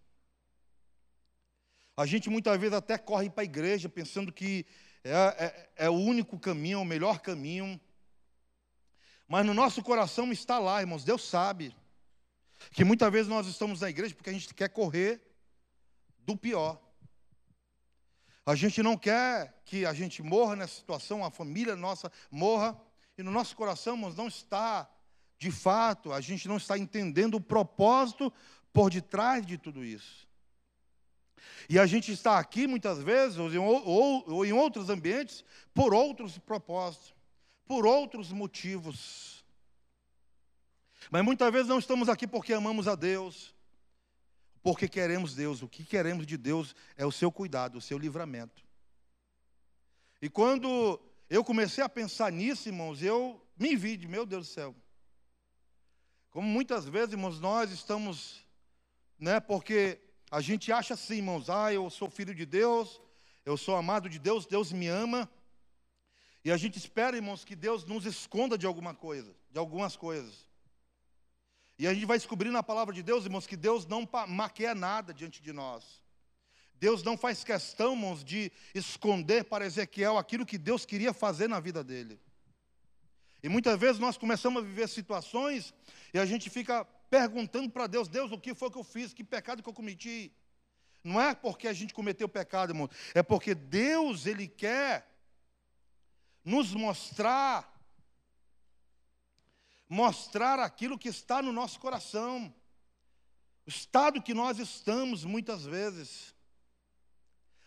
A 1.98 2.06
gente 2.06 2.30
muitas 2.30 2.58
vezes 2.58 2.74
até 2.74 2.98
corre 2.98 3.30
para 3.30 3.42
a 3.42 3.44
igreja 3.44 3.90
pensando 3.90 4.32
que 4.32 4.66
é, 5.04 5.12
é, 5.12 5.70
é 5.88 5.90
o 5.90 5.96
único 5.96 6.40
caminho, 6.40 6.80
é 6.80 6.82
o 6.82 6.86
melhor 6.86 7.20
caminho. 7.20 7.78
Mas 9.28 9.46
no 9.46 9.54
nosso 9.54 9.84
coração 9.84 10.32
está 10.32 10.58
lá, 10.58 10.80
irmãos, 10.80 11.04
Deus 11.04 11.28
sabe. 11.28 11.76
Que 12.70 12.84
muitas 12.84 13.12
vezes 13.12 13.28
nós 13.28 13.48
estamos 13.48 13.82
na 13.82 13.90
igreja 13.90 14.14
porque 14.14 14.30
a 14.30 14.34
gente 14.34 14.54
quer 14.54 14.70
correr 14.70 15.22
do 16.20 16.38
pior. 16.38 16.80
A 18.46 18.56
gente 18.56 18.82
não 18.82 18.98
quer 18.98 19.62
que 19.66 19.86
a 19.86 19.94
gente 19.94 20.22
morra 20.22 20.56
nessa 20.56 20.76
situação, 20.76 21.24
a 21.24 21.32
família 21.32 21.76
nossa 21.76 22.12
morra, 22.30 22.80
e 23.18 23.24
no 23.24 23.32
nosso 23.32 23.56
coração, 23.56 23.94
irmãos, 23.94 24.16
não 24.16 24.28
está, 24.28 24.90
de 25.38 25.52
fato, 25.52 26.12
a 26.12 26.20
gente 26.22 26.48
não 26.48 26.58
está 26.58 26.78
entendendo 26.78 27.36
o 27.36 27.42
propósito 27.42 28.34
por 28.74 28.90
detrás 28.90 29.46
de 29.46 29.58
tudo 29.58 29.84
isso. 29.84 30.28
E 31.70 31.78
a 31.78 31.86
gente 31.86 32.12
está 32.12 32.40
aqui 32.40 32.68
muitas 32.68 33.02
vezes, 33.02 33.38
ou 33.38 33.50
ou, 33.86 34.24
ou 34.28 34.46
em 34.46 34.54
outros 34.54 34.90
ambientes, 34.90 35.44
por 35.74 35.94
outros 35.94 36.38
propósitos, 36.38 37.14
por 37.66 37.86
outros 37.86 38.32
motivos. 38.32 39.41
Mas 41.10 41.24
muitas 41.24 41.52
vezes 41.52 41.68
não 41.68 41.80
estamos 41.80 42.10
aqui 42.10 42.28
porque 42.28 42.54
amamos 42.54 42.88
a 42.88 42.96
Deus, 42.96 43.56
porque 44.62 44.88
queremos 44.88 45.34
Deus. 45.34 45.62
O 45.62 45.68
que 45.68 45.84
queremos 45.84 46.26
de 46.26 46.38
Deus 46.38 46.76
é 46.96 47.06
o 47.06 47.12
seu 47.12 47.32
cuidado, 47.32 47.78
o 47.78 47.82
seu 47.82 47.98
livramento. 47.98 48.64
E 50.22 50.30
quando 50.30 51.02
eu 51.30 51.44
comecei 51.44 51.84
a 51.84 51.90
pensar 51.90 52.32
nisso, 52.32 52.70
irmãos, 52.70 53.02
eu 53.02 53.42
me 53.58 53.76
vi 53.76 53.98
de, 53.98 54.08
meu 54.08 54.26
Deus 54.26 54.48
do 54.48 54.54
céu. 54.54 54.76
Como 56.30 56.48
muitas 56.48 56.86
vezes, 56.86 57.14
irmãos, 57.14 57.40
nós 57.40 57.72
estamos, 57.72 58.46
né, 59.18 59.40
porque 59.40 60.00
a 60.30 60.40
gente 60.40 60.72
acha 60.72 60.94
assim, 60.94 61.16
irmãos, 61.16 61.50
ah, 61.50 61.74
eu 61.74 61.90
sou 61.90 62.10
filho 62.10 62.34
de 62.34 62.46
Deus, 62.46 63.02
eu 63.44 63.58
sou 63.58 63.76
amado 63.76 64.08
de 64.08 64.20
Deus, 64.20 64.46
Deus 64.46 64.72
me 64.72 64.88
ama. 64.88 65.30
E 66.44 66.52
a 66.52 66.58
gente 66.58 66.78
espera, 66.78 67.18
irmãos, 67.18 67.44
que 67.44 67.56
Deus 67.56 67.84
nos 67.84 68.06
esconda 68.06 68.58
de 68.58 68.66
alguma 68.66 68.94
coisa, 68.94 69.36
de 69.50 69.60
algumas 69.60 69.96
coisas. 69.96 70.48
E 71.82 71.88
a 71.88 71.96
gente 71.96 72.06
vai 72.06 72.16
descobrir 72.16 72.52
na 72.52 72.62
palavra 72.62 72.94
de 72.94 73.02
Deus, 73.02 73.26
irmãos, 73.26 73.48
que 73.48 73.58
Deus 73.58 73.88
não 73.88 74.08
maquia 74.28 74.76
nada 74.76 75.12
diante 75.12 75.42
de 75.42 75.52
nós. 75.52 76.00
Deus 76.76 77.02
não 77.02 77.18
faz 77.18 77.44
questão, 77.44 77.94
irmãos, 77.94 78.24
de 78.24 78.52
esconder 78.76 79.46
para 79.46 79.66
Ezequiel 79.66 80.16
aquilo 80.16 80.46
que 80.46 80.60
Deus 80.60 80.86
queria 80.86 81.12
fazer 81.12 81.50
na 81.50 81.60
vida 81.60 81.84
dele. 81.84 82.22
E 83.42 83.50
muitas 83.50 83.80
vezes 83.80 83.98
nós 83.98 84.16
começamos 84.16 84.62
a 84.62 84.66
viver 84.68 84.88
situações 84.88 85.74
e 86.14 86.20
a 86.20 86.26
gente 86.28 86.52
fica 86.52 86.86
perguntando 87.10 87.68
para 87.68 87.88
Deus: 87.88 88.08
Deus, 88.08 88.32
o 88.32 88.38
que 88.38 88.54
foi 88.54 88.70
que 88.70 88.78
eu 88.78 88.84
fiz? 88.84 89.12
Que 89.12 89.24
pecado 89.24 89.64
que 89.64 89.70
eu 89.70 89.74
cometi? 89.74 90.32
Não 91.04 91.20
é 91.20 91.34
porque 91.34 91.68
a 91.68 91.74
gente 91.74 91.96
cometeu 91.96 92.30
pecado, 92.30 92.74
irmão, 92.74 92.88
é 93.16 93.24
porque 93.24 93.56
Deus, 93.56 94.28
Ele 94.28 94.48
quer 94.48 95.10
nos 96.46 96.76
mostrar, 96.76 97.81
mostrar 99.92 100.58
aquilo 100.58 100.98
que 100.98 101.10
está 101.10 101.42
no 101.42 101.52
nosso 101.52 101.78
coração, 101.78 102.54
o 103.68 103.70
estado 103.70 104.22
que 104.22 104.34
nós 104.34 104.58
estamos 104.58 105.26
muitas 105.26 105.66
vezes. 105.66 106.34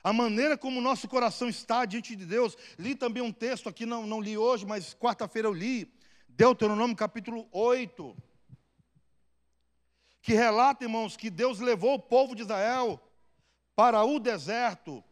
A 0.03 0.11
maneira 0.11 0.57
como 0.57 0.79
o 0.79 0.83
nosso 0.83 1.07
coração 1.07 1.51
está 1.51 1.85
diante 1.85 2.17
de 2.17 2.25
Deus. 2.25 2.57
Li 2.79 2.95
também 2.95 3.23
um 3.23 3.31
texto 3.31 3.69
aqui, 3.69 3.85
não, 3.85 4.07
não 4.07 4.23
li 4.23 4.39
hoje, 4.39 4.65
mas 4.65 4.95
quarta-feira 4.95 5.49
eu 5.49 5.53
li. 5.53 5.93
Deuteronômio 6.27 6.97
capítulo 6.97 7.47
8. 7.53 8.17
Que 10.23 10.33
relata, 10.33 10.83
irmãos, 10.83 11.19
que 11.19 11.29
Deus 11.29 11.61
levou 11.61 11.93
o 11.97 12.03
povo 12.03 12.35
de 12.35 12.41
Israel 12.41 12.99
para 13.77 14.03
o 14.03 14.19
deserto. 14.19 15.05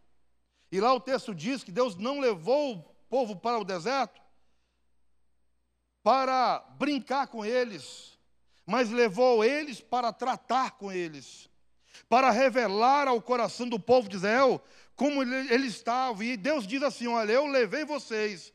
E 0.70 0.80
lá 0.80 0.94
o 0.94 1.00
texto 1.00 1.34
diz 1.34 1.62
que 1.62 1.70
Deus 1.70 1.94
não 1.94 2.20
levou 2.20 2.76
o 2.76 2.82
povo 3.10 3.36
para 3.36 3.58
o 3.58 3.64
deserto 3.64 4.21
para 6.02 6.58
brincar 6.78 7.28
com 7.28 7.44
eles, 7.44 8.18
mas 8.66 8.90
levou 8.90 9.44
eles 9.44 9.80
para 9.80 10.12
tratar 10.12 10.72
com 10.72 10.90
eles, 10.90 11.48
para 12.08 12.30
revelar 12.30 13.06
ao 13.06 13.20
coração 13.22 13.68
do 13.68 13.78
povo 13.78 14.08
de 14.08 14.16
Israel 14.16 14.62
como 14.96 15.22
ele, 15.22 15.66
estava. 15.66 16.24
E 16.24 16.36
Deus 16.36 16.66
diz 16.66 16.82
assim: 16.82 17.06
Olha, 17.06 17.32
eu 17.32 17.46
levei 17.46 17.84
vocês, 17.84 18.52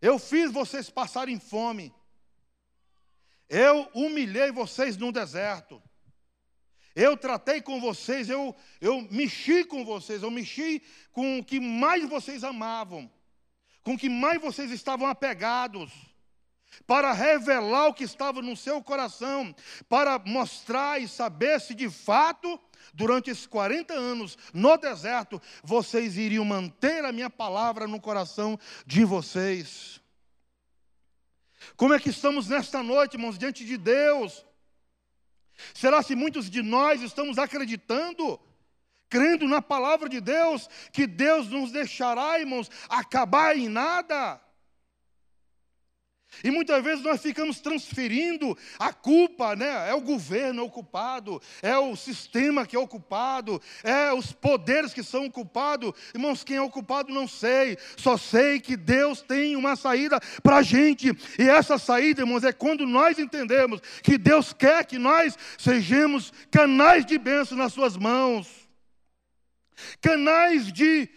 eu 0.00 0.18
fiz 0.18 0.50
vocês 0.50 0.88
passarem 0.88 1.38
fome, 1.38 1.94
eu 3.48 3.88
humilhei 3.94 4.50
vocês 4.50 4.96
no 4.96 5.12
deserto. 5.12 5.82
Eu 6.94 7.16
tratei 7.16 7.62
com 7.62 7.80
vocês, 7.80 8.28
eu, 8.28 8.54
eu 8.78 9.00
mexi 9.10 9.64
com 9.64 9.82
vocês, 9.82 10.22
eu 10.22 10.30
mexi 10.30 10.82
com 11.10 11.38
o 11.38 11.44
que 11.44 11.58
mais 11.58 12.06
vocês 12.06 12.44
amavam, 12.44 13.10
com 13.82 13.94
o 13.94 13.98
que 13.98 14.10
mais 14.10 14.38
vocês 14.42 14.70
estavam 14.70 15.06
apegados, 15.06 15.90
para 16.86 17.12
revelar 17.12 17.88
o 17.88 17.94
que 17.94 18.04
estava 18.04 18.40
no 18.40 18.56
seu 18.56 18.82
coração, 18.82 19.54
para 19.88 20.18
mostrar 20.18 21.00
e 21.00 21.08
saber 21.08 21.60
se 21.60 21.74
de 21.74 21.88
fato, 21.90 22.58
durante 22.92 23.30
esses 23.30 23.46
40 23.46 23.94
anos 23.94 24.36
no 24.52 24.76
deserto, 24.76 25.40
vocês 25.62 26.16
iriam 26.16 26.44
manter 26.44 27.04
a 27.04 27.12
minha 27.12 27.30
palavra 27.30 27.86
no 27.86 28.00
coração 28.00 28.58
de 28.86 29.04
vocês. 29.04 30.00
Como 31.76 31.94
é 31.94 32.00
que 32.00 32.10
estamos 32.10 32.48
nesta 32.48 32.82
noite, 32.82 33.14
irmãos, 33.14 33.38
diante 33.38 33.64
de 33.64 33.76
Deus? 33.76 34.44
Será 35.74 36.02
se 36.02 36.14
muitos 36.14 36.50
de 36.50 36.62
nós 36.62 37.02
estamos 37.02 37.38
acreditando, 37.38 38.40
crendo 39.08 39.46
na 39.46 39.62
palavra 39.62 40.08
de 40.08 40.20
Deus, 40.20 40.68
que 40.92 41.06
Deus 41.06 41.48
nos 41.48 41.70
deixará, 41.70 42.40
irmãos, 42.40 42.70
acabar 42.88 43.56
em 43.56 43.68
nada? 43.68 44.40
E 46.42 46.50
muitas 46.50 46.82
vezes 46.82 47.04
nós 47.04 47.20
ficamos 47.20 47.60
transferindo 47.60 48.56
a 48.78 48.92
culpa, 48.92 49.54
né? 49.54 49.90
É 49.90 49.94
o 49.94 50.00
governo 50.00 50.64
ocupado, 50.64 51.40
é 51.60 51.76
o 51.76 51.94
sistema 51.94 52.66
que 52.66 52.74
é 52.74 52.78
ocupado, 52.78 53.60
é 53.84 54.12
os 54.12 54.32
poderes 54.32 54.94
que 54.94 55.02
são 55.02 55.26
ocupados. 55.26 55.92
Irmãos, 56.14 56.42
quem 56.42 56.56
é 56.56 56.62
ocupado 56.62 57.12
não 57.12 57.28
sei, 57.28 57.76
só 57.96 58.16
sei 58.16 58.60
que 58.60 58.76
Deus 58.76 59.20
tem 59.20 59.56
uma 59.56 59.76
saída 59.76 60.18
para 60.42 60.56
a 60.56 60.62
gente. 60.62 61.12
E 61.38 61.48
essa 61.48 61.78
saída, 61.78 62.22
irmãos, 62.22 62.44
é 62.44 62.52
quando 62.52 62.86
nós 62.86 63.18
entendemos 63.18 63.80
que 64.02 64.16
Deus 64.16 64.52
quer 64.52 64.84
que 64.84 64.98
nós 64.98 65.36
sejamos 65.58 66.32
canais 66.50 67.04
de 67.04 67.18
bênção 67.18 67.56
nas 67.56 67.72
Suas 67.72 67.96
mãos, 67.96 68.48
canais 70.00 70.72
de. 70.72 71.08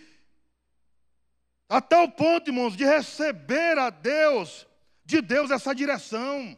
A 1.68 1.82
tal 1.82 2.08
ponto, 2.10 2.50
irmãos, 2.50 2.78
de 2.78 2.86
receber 2.86 3.80
a 3.80 3.90
Deus 3.90 4.68
de 5.06 5.22
Deus 5.22 5.52
essa 5.52 5.74
direção, 5.74 6.58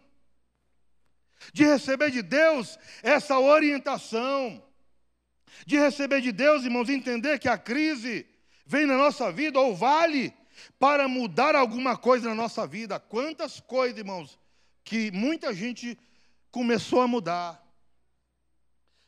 de 1.53 1.65
receber 1.65 2.11
de 2.11 2.21
Deus 2.21 2.79
essa 3.03 3.37
orientação, 3.39 4.63
de 5.65 5.77
receber 5.77 6.21
de 6.21 6.31
Deus, 6.31 6.63
irmãos, 6.63 6.89
entender 6.89 7.39
que 7.39 7.49
a 7.49 7.57
crise 7.57 8.25
vem 8.65 8.85
na 8.85 8.97
nossa 8.97 9.31
vida 9.31 9.59
ou 9.59 9.75
vale 9.75 10.33
para 10.79 11.07
mudar 11.07 11.55
alguma 11.55 11.97
coisa 11.97 12.29
na 12.29 12.35
nossa 12.35 12.65
vida. 12.65 12.99
Quantas 12.99 13.59
coisas, 13.59 13.97
irmãos, 13.97 14.39
que 14.83 15.11
muita 15.11 15.53
gente 15.53 15.97
começou 16.51 17.01
a 17.01 17.07
mudar. 17.07 17.63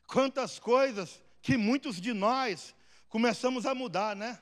Quantas 0.05 0.59
coisas 0.59 1.23
que 1.41 1.55
muitos 1.55 2.01
de 2.01 2.13
nós 2.13 2.75
começamos 3.07 3.65
a 3.65 3.73
mudar, 3.73 4.15
né? 4.15 4.39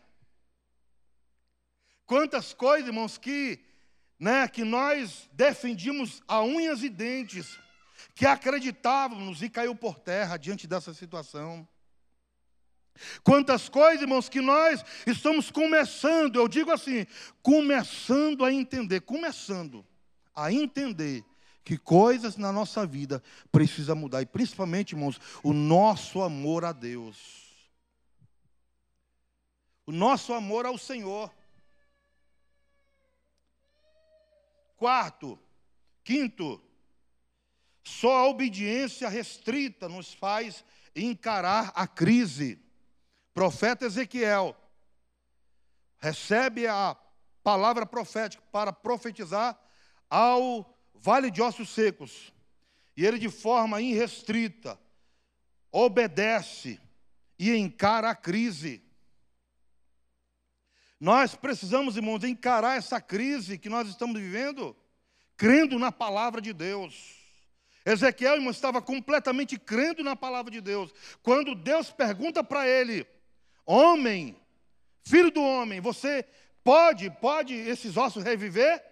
Quantas 2.05 2.53
coisas, 2.53 2.87
irmãos, 2.87 3.17
que 3.17 3.59
né, 4.19 4.47
que 4.47 4.63
nós 4.63 5.29
defendíamos 5.33 6.21
a 6.27 6.41
unhas 6.41 6.81
e 6.83 6.89
dentes, 6.89 7.57
que 8.15 8.25
acreditávamos 8.25 9.41
e 9.41 9.49
caiu 9.49 9.75
por 9.75 9.99
terra 9.99 10.37
diante 10.37 10.67
dessa 10.67 10.93
situação. 10.93 11.67
Quantas 13.23 13.69
coisas, 13.69 14.01
irmãos, 14.01 14.27
que 14.27 14.41
nós 14.41 14.83
estamos 15.05 15.51
começando, 15.51 16.37
eu 16.37 16.47
digo 16.47 16.71
assim, 16.71 17.05
começando 17.41 18.43
a 18.43 18.51
entender, 18.51 19.01
começando 19.01 19.85
a 20.35 20.51
entender 20.51 21.23
que 21.63 21.77
coisas 21.77 22.37
na 22.37 22.51
nossa 22.51 22.87
vida 22.87 23.21
precisa 23.51 23.93
mudar, 23.93 24.21
e 24.21 24.25
principalmente, 24.25 24.93
irmãos, 24.93 25.19
o 25.43 25.53
nosso 25.53 26.21
amor 26.21 26.63
a 26.63 26.71
Deus. 26.71 27.45
O 29.85 29.91
nosso 29.91 30.33
amor 30.33 30.65
ao 30.65 30.77
Senhor. 30.77 31.31
Quarto, 34.77 35.37
quinto, 36.03 36.63
só 37.83 38.17
a 38.17 38.27
obediência 38.27 39.09
restrita 39.09 39.89
nos 39.89 40.13
faz 40.13 40.63
encarar 40.95 41.71
a 41.75 41.87
crise. 41.87 42.59
Profeta 43.33 43.85
Ezequiel 43.85 44.55
recebe 45.99 46.67
a 46.67 46.95
palavra 47.43 47.85
profética 47.85 48.43
para 48.51 48.71
profetizar 48.71 49.59
ao 50.09 50.77
vale 50.93 51.31
de 51.31 51.41
ossos 51.41 51.69
secos. 51.69 52.33
E 52.95 53.05
ele, 53.05 53.19
de 53.19 53.29
forma 53.29 53.81
irrestrita, 53.81 54.79
obedece 55.71 56.79
e 57.37 57.55
encara 57.55 58.09
a 58.09 58.15
crise. 58.15 58.83
Nós 60.99 61.35
precisamos, 61.35 61.95
irmãos, 61.95 62.23
encarar 62.23 62.77
essa 62.77 62.99
crise 62.99 63.57
que 63.57 63.69
nós 63.69 63.87
estamos 63.87 64.19
vivendo, 64.19 64.75
crendo 65.35 65.77
na 65.77 65.91
palavra 65.91 66.41
de 66.41 66.53
Deus. 66.53 67.15
Ezequiel, 67.85 68.35
irmão, 68.35 68.51
estava 68.51 68.81
completamente 68.81 69.57
crendo 69.57 70.03
na 70.03 70.15
palavra 70.15 70.51
de 70.51 70.59
Deus. 70.59 70.93
Quando 71.21 71.55
Deus 71.55 71.91
pergunta 71.91 72.43
para 72.43 72.67
ele: 72.67 73.07
Homem, 73.65 74.35
filho 75.03 75.31
do 75.31 75.41
homem, 75.41 75.79
você 75.79 76.25
pode, 76.63 77.09
pode 77.09 77.53
esses 77.53 77.95
ossos 77.95 78.23
reviver? 78.23 78.83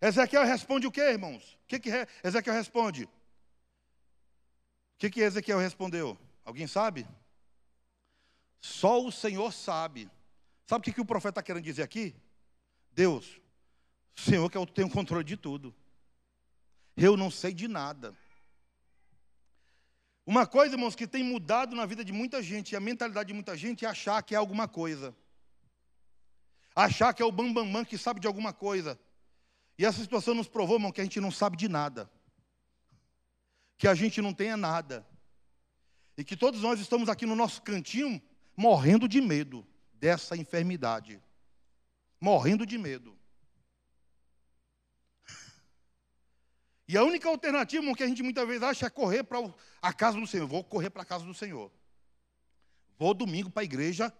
Ezequiel 0.00 0.44
responde 0.44 0.86
o 0.86 0.92
que, 0.92 1.00
irmãos? 1.00 1.58
O 1.64 1.66
que, 1.66 1.80
que 1.80 1.90
Ezequiel 2.22 2.54
responde? 2.54 3.04
O 3.04 3.08
que, 4.98 5.10
que 5.10 5.20
Ezequiel 5.20 5.58
respondeu? 5.58 6.16
Alguém 6.44 6.66
sabe? 6.66 7.06
Só 8.60 9.04
o 9.04 9.10
Senhor 9.12 9.52
sabe. 9.52 10.10
Sabe 10.66 10.80
o 10.80 10.82
que, 10.82 10.92
que 10.92 11.00
o 11.00 11.04
profeta 11.04 11.40
está 11.40 11.42
querendo 11.42 11.62
dizer 11.62 11.82
aqui? 11.82 12.14
Deus, 12.92 13.40
o 14.16 14.20
Senhor 14.20 14.50
que 14.50 14.58
eu 14.58 14.66
tenho 14.66 14.90
controle 14.90 15.22
de 15.22 15.36
tudo. 15.36 15.74
Eu 16.96 17.16
não 17.16 17.30
sei 17.30 17.54
de 17.54 17.68
nada. 17.68 18.16
Uma 20.26 20.44
coisa, 20.44 20.74
irmãos, 20.74 20.96
que 20.96 21.06
tem 21.06 21.22
mudado 21.22 21.76
na 21.76 21.86
vida 21.86 22.04
de 22.04 22.12
muita 22.12 22.42
gente, 22.42 22.72
e 22.72 22.76
a 22.76 22.80
mentalidade 22.80 23.28
de 23.28 23.34
muita 23.34 23.56
gente 23.56 23.84
é 23.84 23.88
achar 23.88 24.20
que 24.22 24.34
é 24.34 24.38
alguma 24.38 24.66
coisa. 24.66 25.14
Achar 26.74 27.14
que 27.14 27.22
é 27.22 27.24
o 27.24 27.30
bambambam 27.30 27.64
bam, 27.64 27.72
bam, 27.72 27.84
que 27.84 27.96
sabe 27.96 28.18
de 28.18 28.26
alguma 28.26 28.52
coisa. 28.52 28.98
E 29.78 29.84
essa 29.84 30.00
situação 30.02 30.34
nos 30.34 30.48
provou, 30.48 30.76
irmão, 30.76 30.90
que 30.90 31.00
a 31.00 31.04
gente 31.04 31.20
não 31.20 31.30
sabe 31.30 31.56
de 31.56 31.68
nada. 31.68 32.10
Que 33.78 33.86
a 33.86 33.94
gente 33.94 34.20
não 34.20 34.34
tenha 34.34 34.56
nada. 34.56 35.06
E 36.18 36.24
que 36.24 36.36
todos 36.36 36.60
nós 36.60 36.80
estamos 36.80 37.08
aqui 37.08 37.24
no 37.24 37.36
nosso 37.36 37.62
cantinho 37.62 38.20
morrendo 38.56 39.06
de 39.06 39.20
medo 39.20 39.64
dessa 39.98 40.36
enfermidade, 40.36 41.22
morrendo 42.20 42.64
de 42.66 42.78
medo. 42.78 43.16
E 46.88 46.96
a 46.96 47.02
única 47.02 47.28
alternativa, 47.28 47.94
que 47.94 48.02
a 48.02 48.06
gente 48.06 48.22
muitas 48.22 48.46
vezes 48.46 48.62
acha 48.62 48.86
é 48.86 48.90
correr 48.90 49.24
para 49.24 49.38
a 49.82 49.92
casa 49.92 50.18
do 50.20 50.26
Senhor. 50.26 50.46
Vou 50.46 50.62
correr 50.62 50.90
para 50.90 51.02
a 51.02 51.04
casa 51.04 51.24
do 51.24 51.34
Senhor. 51.34 51.70
Vou 52.96 53.12
domingo 53.12 53.50
para 53.50 53.62
a 53.62 53.64
igreja, 53.64 54.12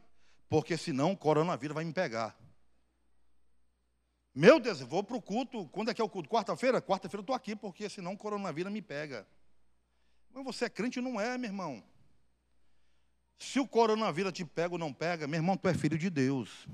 porque 0.49 0.77
senão 0.77 1.13
o 1.13 1.17
coronavírus 1.17 1.75
vai 1.75 1.85
me 1.85 1.93
pegar. 1.93 2.37
Meu 4.35 4.59
Deus, 4.59 4.81
vou 4.81 5.03
para 5.03 5.17
o 5.17 5.23
culto. 5.23 5.67
Quando 5.69 5.91
é 5.91 5.95
que 5.95 6.01
é 6.01 6.05
o 6.05 6.09
culto? 6.09 6.29
Quarta-feira? 6.29 6.83
Quarta-feira 6.83 7.21
eu 7.21 7.23
estou 7.23 7.37
aqui, 7.37 7.55
porque 7.55 7.89
senão 7.89 8.13
o 8.15 8.19
coronavírus 8.19 8.73
me 8.73 8.83
pega. 8.83 9.27
Mas 10.31 10.45
você 10.45 10.67
é 10.67 10.69
crente 10.69 11.01
não 11.01 11.21
é, 11.21 11.39
meu 11.39 11.49
irmão? 11.49 11.83
Se 13.39 13.61
o 13.61 13.69
coronavírus 13.69 14.33
te 14.33 14.45
pega 14.45 14.75
ou 14.75 14.79
não 14.79 14.93
pega, 14.93 15.27
meu 15.27 15.39
irmão, 15.39 15.57
tu 15.57 15.69
é 15.69 15.75
filho 15.75 15.99
de 15.99 16.09
Deus. 16.09 16.67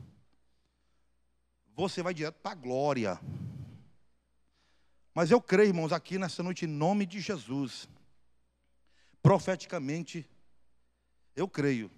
Você 1.75 2.03
vai 2.03 2.15
direto 2.15 2.37
para 2.37 2.53
a 2.53 2.55
glória. 2.55 3.21
Mas 5.15 5.31
eu 5.31 5.41
creio, 5.41 5.69
irmãos, 5.69 5.93
aqui 5.93 6.19
nessa 6.19 6.43
noite, 6.43 6.65
em 6.65 6.69
nome 6.69 7.05
de 7.05 7.21
Jesus, 7.21 7.89
profeticamente, 9.23 10.29
eu 11.35 11.49
creio. 11.49 11.91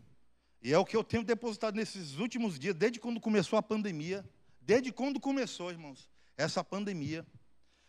E 0.62 0.73
é 0.73 0.79
o 0.79 0.85
que 0.85 0.97
eu 0.97 1.05
tenho 1.05 1.23
depositado 1.23 1.75
nesses 1.75 2.19
últimos 2.19 2.59
dias, 2.59 2.75
desde 2.75 2.99
quando 2.99 3.21
começou 3.21 3.59
a 3.59 3.62
pandemia. 3.62 4.25
Desde 4.61 4.91
quando 4.91 5.21
começou, 5.21 5.71
irmãos, 5.71 6.09
essa 6.37 6.65
pandemia. 6.65 7.27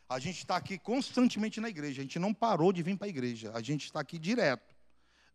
A 0.10 0.20
gente 0.20 0.40
está 0.40 0.58
aqui 0.58 0.78
constantemente 0.78 1.62
na 1.62 1.70
igreja. 1.70 2.02
A 2.02 2.04
gente 2.04 2.20
não 2.20 2.34
parou 2.34 2.74
de 2.74 2.84
vir 2.84 2.98
para 2.98 3.08
a 3.08 3.10
igreja. 3.10 3.52
A 3.56 3.62
gente 3.62 3.86
está 3.86 4.02
aqui 4.02 4.20
direto, 4.20 4.76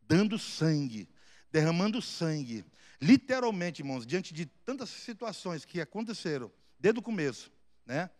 dando 0.03 0.39
sangue, 0.39 1.09
derramando 1.51 2.01
sangue. 2.01 2.65
Literalmente, 3.01 3.81
irmãos, 3.83 4.07
diante 4.07 4.33
de 4.35 4.47
tantas 4.47 4.91
situações 4.91 5.65
que 5.65 5.81
aconteceram 5.81 6.53
desde 6.79 7.01
o 7.01 7.03
começo, 7.03 7.51
né? 7.87 8.11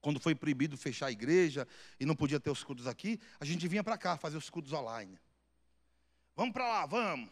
Quando 0.00 0.20
foi 0.20 0.34
proibido 0.34 0.76
fechar 0.76 1.06
a 1.06 1.12
igreja 1.12 1.66
e 1.98 2.04
não 2.04 2.14
podia 2.14 2.38
ter 2.38 2.50
os 2.50 2.62
cultos 2.62 2.86
aqui, 2.86 3.18
a 3.40 3.44
gente 3.44 3.66
vinha 3.66 3.82
para 3.82 3.96
cá 3.96 4.18
fazer 4.18 4.36
os 4.36 4.50
cultos 4.50 4.72
online. 4.72 5.18
Vamos 6.36 6.52
para 6.52 6.68
lá, 6.68 6.86
vamos. 6.86 7.30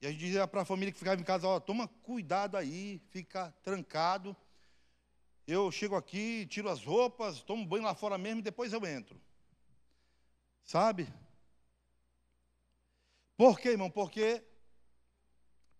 E 0.00 0.06
a 0.06 0.10
gente 0.10 0.20
dizia 0.20 0.46
para 0.46 0.62
a 0.62 0.64
família 0.64 0.92
que 0.92 0.98
ficava 0.98 1.20
em 1.20 1.24
casa, 1.24 1.48
ó, 1.48 1.58
toma 1.58 1.88
cuidado 1.88 2.56
aí, 2.56 3.00
fica 3.10 3.50
trancado. 3.62 4.36
Eu 5.46 5.72
chego 5.72 5.96
aqui, 5.96 6.46
tiro 6.46 6.68
as 6.68 6.84
roupas, 6.84 7.42
tomo 7.42 7.66
banho 7.66 7.82
lá 7.82 7.94
fora 7.94 8.16
mesmo 8.16 8.38
e 8.40 8.42
depois 8.42 8.72
eu 8.72 8.86
entro. 8.86 9.20
Sabe? 10.62 11.12
Por 13.36 13.58
quê, 13.58 13.70
irmão? 13.70 13.90
Porque 13.90 14.44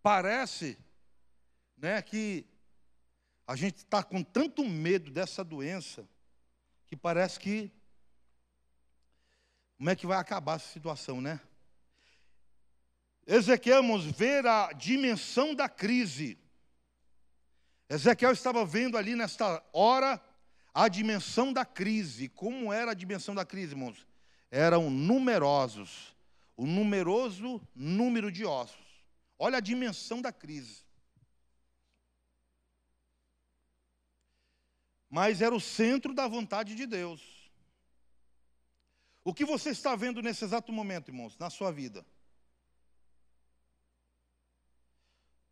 parece 0.02 0.78
né, 1.76 2.02
que 2.02 2.46
a 3.46 3.54
gente 3.54 3.78
está 3.78 4.02
com 4.02 4.22
tanto 4.22 4.64
medo 4.64 5.10
dessa 5.10 5.44
doença 5.44 6.08
que 6.86 6.96
parece 6.96 7.38
que 7.38 7.72
como 9.76 9.90
é 9.90 9.96
que 9.96 10.06
vai 10.06 10.18
acabar 10.18 10.56
essa 10.56 10.68
situação, 10.72 11.20
né? 11.20 11.40
Ezequiel, 13.26 13.82
vamos 13.82 14.04
ver 14.04 14.46
a 14.46 14.72
dimensão 14.72 15.54
da 15.54 15.68
crise. 15.68 16.38
Ezequiel 17.88 18.32
estava 18.32 18.64
vendo 18.64 18.96
ali 18.96 19.14
nesta 19.14 19.62
hora 19.72 20.22
a 20.72 20.88
dimensão 20.88 21.52
da 21.52 21.64
crise. 21.64 22.28
Como 22.28 22.72
era 22.72 22.92
a 22.92 22.94
dimensão 22.94 23.34
da 23.34 23.44
crise, 23.44 23.72
irmãos? 23.72 24.06
Eram 24.50 24.90
numerosos, 24.90 26.13
o 26.56 26.66
numeroso 26.66 27.60
número 27.74 28.30
de 28.30 28.44
ossos. 28.44 29.04
Olha 29.38 29.58
a 29.58 29.60
dimensão 29.60 30.22
da 30.22 30.32
crise. 30.32 30.84
mas 35.14 35.40
era 35.40 35.54
o 35.54 35.60
centro 35.60 36.12
da 36.12 36.26
vontade 36.26 36.74
de 36.74 36.86
Deus. 36.86 37.22
O 39.22 39.32
que 39.32 39.44
você 39.44 39.70
está 39.70 39.94
vendo 39.94 40.20
nesse 40.20 40.44
exato 40.44 40.72
momento, 40.72 41.08
irmãos, 41.08 41.38
na 41.38 41.48
sua 41.50 41.70
vida? 41.70 42.04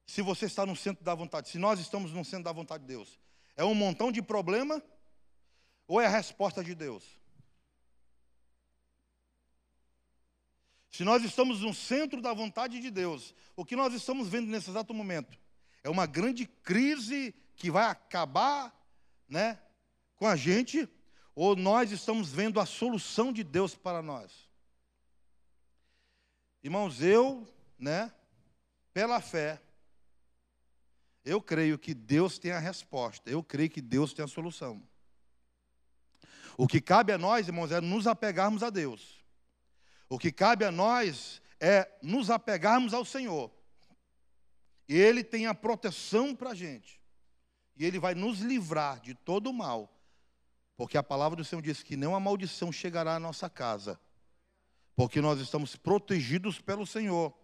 Se 0.05 0.21
você 0.21 0.47
está 0.47 0.67
no 0.67 0.75
centro 0.75 1.05
da 1.05 1.15
vontade, 1.15 1.49
se 1.49 1.59
nós 1.59 1.79
estamos 1.79 2.13
no 2.13 2.25
centro 2.25 2.43
da 2.43 2.51
vontade 2.51 2.83
de 2.83 2.89
Deus, 2.89 3.21
é 3.55 3.65
um 3.65 3.73
montão 3.73 4.11
de 4.11 4.21
problema 4.21 4.83
ou 5.87 6.01
é 6.01 6.07
a 6.07 6.11
resposta 6.11 6.65
de 6.65 6.75
Deus? 6.75 7.22
Se 10.93 11.05
nós 11.05 11.25
estamos 11.25 11.63
no 11.63 11.73
centro 11.73 12.21
da 12.21 12.35
vontade 12.35 12.79
de 12.79 12.91
Deus, 12.91 13.35
o 13.57 13.65
que 13.65 13.75
nós 13.75 13.95
estamos 13.95 14.29
vendo 14.29 14.47
nesse 14.49 14.69
exato 14.69 14.93
momento 14.93 15.39
é 15.83 15.89
uma 15.89 16.05
grande 16.05 16.47
crise 16.47 17.35
que 17.57 17.71
vai 17.71 17.87
acabar 17.87 18.73
né, 19.27 19.59
com 20.17 20.27
a 20.27 20.37
gente, 20.37 20.87
ou 21.35 21.57
nós 21.57 21.91
estamos 21.91 22.31
vendo 22.31 22.61
a 22.61 22.67
solução 22.67 23.33
de 23.33 23.43
Deus 23.43 23.75
para 23.75 24.03
nós. 24.03 24.31
Irmãos, 26.63 27.03
eu, 27.03 27.49
né, 27.79 28.13
pela 28.93 29.19
fé, 29.21 29.61
eu 31.25 31.41
creio 31.41 31.79
que 31.79 31.95
Deus 31.95 32.39
tem 32.39 32.53
a 32.53 32.59
resposta, 32.59 33.31
eu 33.31 33.43
creio 33.43 33.71
que 33.71 33.81
Deus 33.81 34.13
tem 34.13 34.25
a 34.25 34.29
solução. 34.29 34.83
O 36.59 36.69
que 36.69 36.83
cabe 36.83 37.13
a 37.13 37.19
nós, 37.19 37.49
irmãos, 37.49 37.73
é 37.73 37.81
nos 37.81 38.07
apegarmos 38.07 38.63
a 38.63 38.69
Deus. 38.69 39.22
O 40.13 40.19
que 40.19 40.31
cabe 40.31 40.63
a 40.63 40.71
nós 40.71 41.41
é 41.59 41.91
nos 42.03 42.29
apegarmos 42.29 42.93
ao 42.93 43.03
Senhor. 43.03 43.51
Ele 44.87 45.25
tem 45.25 45.47
a 45.47 45.55
proteção 45.55 46.37
para 46.37 46.51
a 46.51 46.55
gente. 46.55 47.01
E 47.75 47.87
Ele 47.87 47.99
vai 47.99 48.15
nos 48.15 48.41
livrar 48.41 49.01
de 49.01 49.15
todo 49.15 49.49
o 49.49 49.55
mal. 49.55 49.91
Porque 50.77 50.99
a 50.99 51.03
palavra 51.03 51.35
do 51.35 51.45
Senhor 51.47 51.63
diz 51.63 51.83
que 51.83 51.97
não 51.97 52.15
a 52.15 52.21
maldição 52.21 52.71
chegará 52.71 53.15
à 53.15 53.19
nossa 53.19 53.49
casa. 53.49 53.99
Porque 54.95 55.19
nós 55.19 55.41
estamos 55.41 55.77
protegidos 55.77 56.61
pelo 56.61 56.87
Senhor. 56.87 57.35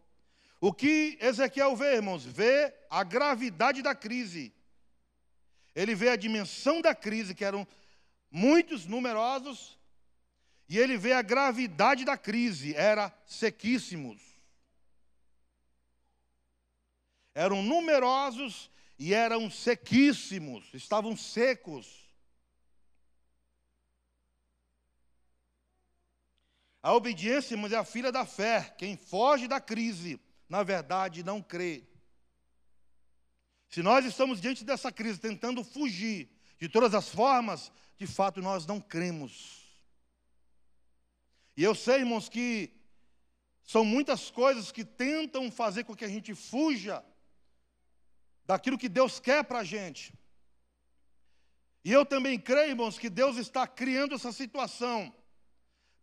O 0.61 0.71
que 0.71 1.17
Ezequiel 1.23 1.75
vê, 1.75 1.95
irmãos? 1.95 2.23
Vê 2.23 2.75
a 2.91 3.03
gravidade 3.03 3.81
da 3.81 3.95
crise. 3.95 4.53
Ele 5.75 5.95
vê 5.95 6.11
a 6.11 6.17
dimensão 6.17 6.83
da 6.83 6.95
crise, 6.95 7.35
que 7.35 7.47
eram 7.47 7.67
muitos, 8.31 8.85
numerosos. 8.85 9.78
E 10.69 10.79
ele 10.79 10.99
vê 10.99 11.13
a 11.13 11.23
gravidade 11.23 12.05
da 12.05 12.17
crise, 12.17 12.75
era 12.75 13.13
sequíssimos. 13.27 14.21
Eram 17.35 17.63
numerosos 17.63 18.71
e 18.99 19.15
eram 19.15 19.51
sequíssimos, 19.51 20.69
estavam 20.75 21.17
secos. 21.17 22.07
A 26.83 26.93
obediência, 26.95 27.55
irmãos, 27.55 27.73
é 27.73 27.77
a 27.77 27.85
filha 27.85 28.13
da 28.13 28.27
fé. 28.27 28.75
Quem 28.77 28.97
foge 28.97 29.49
da 29.49 29.61
crise, 29.61 30.21
na 30.49 30.63
verdade, 30.63 31.23
não 31.23 31.43
crê. 31.43 31.85
Se 33.69 33.83
nós 33.83 34.05
estamos 34.05 34.41
diante 34.41 34.65
dessa 34.65 34.91
crise 34.91 35.19
tentando 35.19 35.65
fugir 35.65 36.31
de 36.59 36.69
todas 36.69 36.95
as 36.95 37.09
formas, 37.09 37.71
de 37.97 38.07
fato 38.07 38.41
nós 38.41 38.67
não 38.67 38.81
cremos. 38.81 39.58
E 41.59 41.65
eu 41.65 41.75
sei, 41.75 41.97
irmãos, 41.97 42.29
que 42.29 42.71
são 43.65 43.85
muitas 43.85 44.31
coisas 44.31 44.71
que 44.71 44.85
tentam 44.85 45.51
fazer 45.51 45.83
com 45.83 45.97
que 45.97 46.05
a 46.05 46.09
gente 46.09 46.33
fuja 46.33 47.05
daquilo 48.47 48.79
que 48.79 48.89
Deus 48.89 49.19
quer 49.19 49.43
para 49.43 49.59
a 49.59 49.65
gente. 49.65 50.15
E 51.85 51.91
eu 51.91 52.07
também 52.07 52.39
creio, 52.39 52.71
irmãos, 52.71 52.97
que 52.97 53.11
Deus 53.11 53.37
está 53.37 53.67
criando 53.67 54.15
essa 54.15 54.31
situação 54.31 55.13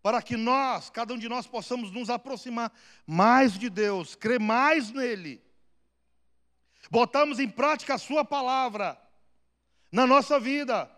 para 0.03 0.21
que 0.21 0.35
nós, 0.35 0.89
cada 0.89 1.13
um 1.13 1.17
de 1.17 1.29
nós, 1.29 1.47
possamos 1.47 1.89
nos 1.89 2.09
aproximar 2.09 2.69
mais 3.07 3.57
de 3.57 3.69
Deus, 3.69 4.13
crer 4.13 4.41
mais 4.41 4.91
nele, 4.91 5.41
botamos 6.91 7.39
em 7.39 7.47
prática 7.47 7.93
a 7.93 7.97
Sua 7.97 8.25
palavra 8.25 9.01
na 9.89 10.05
nossa 10.05 10.37
vida. 10.37 10.91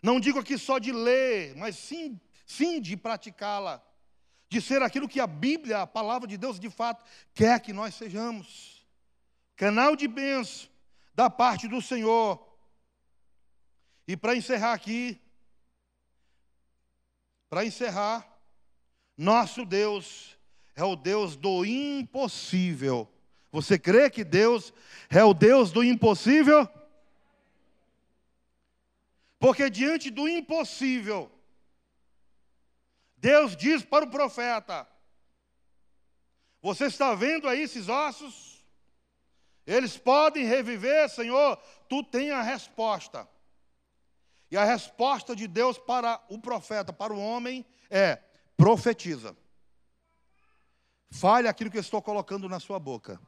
Não 0.00 0.20
digo 0.20 0.38
aqui 0.38 0.56
só 0.56 0.78
de 0.78 0.92
ler, 0.92 1.56
mas 1.56 1.74
sim, 1.76 2.20
sim 2.52 2.80
de 2.80 2.96
praticá-la, 2.96 3.82
de 4.48 4.60
ser 4.60 4.82
aquilo 4.82 5.08
que 5.08 5.20
a 5.20 5.26
Bíblia, 5.26 5.80
a 5.80 5.86
palavra 5.86 6.28
de 6.28 6.36
Deus, 6.36 6.60
de 6.60 6.68
fato, 6.68 7.04
quer 7.34 7.58
que 7.60 7.72
nós 7.72 7.94
sejamos 7.94 8.86
canal 9.56 9.96
de 9.96 10.06
bênção 10.06 10.68
da 11.14 11.30
parte 11.30 11.66
do 11.66 11.80
Senhor. 11.80 12.46
E 14.06 14.16
para 14.16 14.36
encerrar 14.36 14.74
aqui, 14.74 15.18
para 17.48 17.64
encerrar, 17.64 18.28
nosso 19.16 19.64
Deus 19.64 20.36
é 20.74 20.84
o 20.84 20.96
Deus 20.96 21.36
do 21.36 21.64
impossível. 21.64 23.08
Você 23.50 23.78
crê 23.78 24.10
que 24.10 24.24
Deus 24.24 24.72
é 25.08 25.24
o 25.24 25.32
Deus 25.32 25.70
do 25.72 25.82
impossível? 25.82 26.68
Porque 29.38 29.70
diante 29.70 30.10
do 30.10 30.28
impossível, 30.28 31.31
Deus 33.22 33.56
diz 33.56 33.84
para 33.84 34.04
o 34.04 34.10
profeta: 34.10 34.84
Você 36.60 36.86
está 36.86 37.14
vendo 37.14 37.48
aí 37.48 37.62
esses 37.62 37.88
ossos? 37.88 38.66
Eles 39.64 39.96
podem 39.96 40.44
reviver, 40.44 41.08
Senhor, 41.08 41.56
tu 41.88 42.02
tem 42.02 42.32
a 42.32 42.42
resposta. 42.42 43.28
E 44.50 44.56
a 44.56 44.64
resposta 44.64 45.36
de 45.36 45.46
Deus 45.46 45.78
para 45.78 46.20
o 46.28 46.36
profeta, 46.36 46.92
para 46.92 47.14
o 47.14 47.20
homem, 47.20 47.64
é: 47.88 48.16
profetiza. 48.56 49.36
Fale 51.08 51.46
aquilo 51.46 51.70
que 51.70 51.76
eu 51.76 51.80
estou 51.80 52.02
colocando 52.02 52.48
na 52.48 52.58
sua 52.58 52.80
boca. 52.80 53.20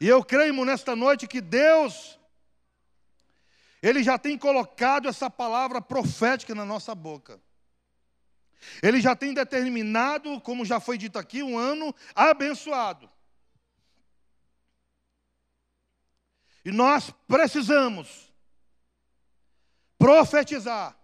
E 0.00 0.08
eu 0.08 0.24
creio 0.24 0.64
nesta 0.64 0.96
noite 0.96 1.26
que 1.26 1.42
Deus, 1.42 2.18
Ele 3.82 4.02
já 4.02 4.16
tem 4.16 4.38
colocado 4.38 5.06
essa 5.06 5.28
palavra 5.28 5.82
profética 5.82 6.54
na 6.54 6.64
nossa 6.64 6.94
boca. 6.94 7.38
Ele 8.82 9.00
já 9.00 9.14
tem 9.14 9.32
determinado, 9.32 10.40
como 10.40 10.64
já 10.64 10.80
foi 10.80 10.98
dito 10.98 11.18
aqui, 11.18 11.42
um 11.42 11.58
ano 11.58 11.94
abençoado. 12.14 13.10
E 16.64 16.70
nós 16.70 17.10
precisamos 17.26 18.32
profetizar, 19.98 20.98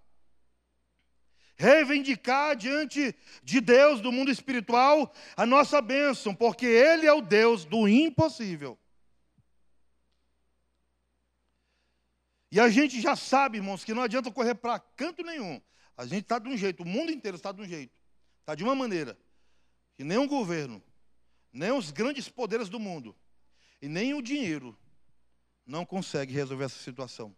reivindicar 1.56 2.54
diante 2.56 3.14
de 3.42 3.60
Deus, 3.60 4.00
do 4.00 4.12
mundo 4.12 4.30
espiritual, 4.30 5.12
a 5.36 5.46
nossa 5.46 5.80
bênção, 5.80 6.34
porque 6.34 6.66
Ele 6.66 7.06
é 7.06 7.12
o 7.12 7.22
Deus 7.22 7.64
do 7.64 7.88
impossível. 7.88 8.78
E 12.50 12.60
a 12.60 12.68
gente 12.68 13.00
já 13.00 13.16
sabe, 13.16 13.58
irmãos, 13.58 13.82
que 13.82 13.92
não 13.92 14.02
adianta 14.02 14.30
correr 14.30 14.54
para 14.54 14.78
canto 14.78 15.24
nenhum. 15.24 15.60
A 15.96 16.06
gente 16.06 16.22
está 16.22 16.38
de 16.38 16.48
um 16.48 16.56
jeito, 16.56 16.82
o 16.82 16.86
mundo 16.86 17.12
inteiro 17.12 17.36
está 17.36 17.52
de 17.52 17.60
um 17.60 17.64
jeito, 17.64 17.92
está 18.40 18.54
de 18.54 18.64
uma 18.64 18.74
maneira, 18.74 19.18
que 19.94 20.02
nem 20.02 20.18
o 20.18 20.26
governo, 20.26 20.82
nem 21.52 21.70
os 21.70 21.90
grandes 21.90 22.28
poderes 22.28 22.68
do 22.68 22.80
mundo, 22.80 23.14
e 23.80 23.88
nem 23.88 24.14
o 24.14 24.22
dinheiro 24.22 24.76
não 25.64 25.84
consegue 25.84 26.32
resolver 26.32 26.64
essa 26.64 26.82
situação. 26.82 27.34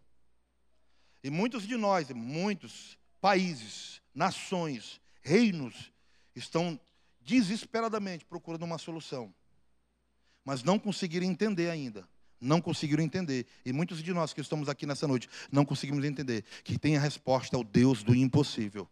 E 1.23 1.29
muitos 1.29 1.67
de 1.67 1.77
nós, 1.77 2.09
muitos 2.11 2.97
países, 3.21 4.01
nações, 4.13 4.99
reinos, 5.21 5.91
estão 6.35 6.79
desesperadamente 7.21 8.25
procurando 8.25 8.63
uma 8.63 8.77
solução, 8.77 9.33
mas 10.43 10.63
não 10.63 10.79
conseguiram 10.79 11.25
entender 11.25 11.69
ainda. 11.69 12.07
Não 12.39 12.61
conseguiram 12.61 13.03
entender. 13.03 13.45
E 13.65 13.73
muitos 13.73 14.03
de 14.03 14.13
nós 14.13 14.33
que 14.33 14.41
estamos 14.41 14.69
aqui 14.69 14.85
nessa 14.85 15.07
noite 15.07 15.29
não 15.51 15.65
conseguimos 15.65 16.03
entender 16.05 16.43
que 16.63 16.77
tem 16.77 16.95
a 16.97 16.99
resposta 16.99 17.55
ao 17.55 17.63
Deus 17.63 18.03
do 18.03 18.15
impossível. 18.15 18.87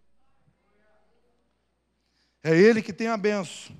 É 2.43 2.57
Ele 2.57 2.81
que 2.81 2.93
tem 2.93 3.07
a 3.07 3.17
benção. 3.17 3.75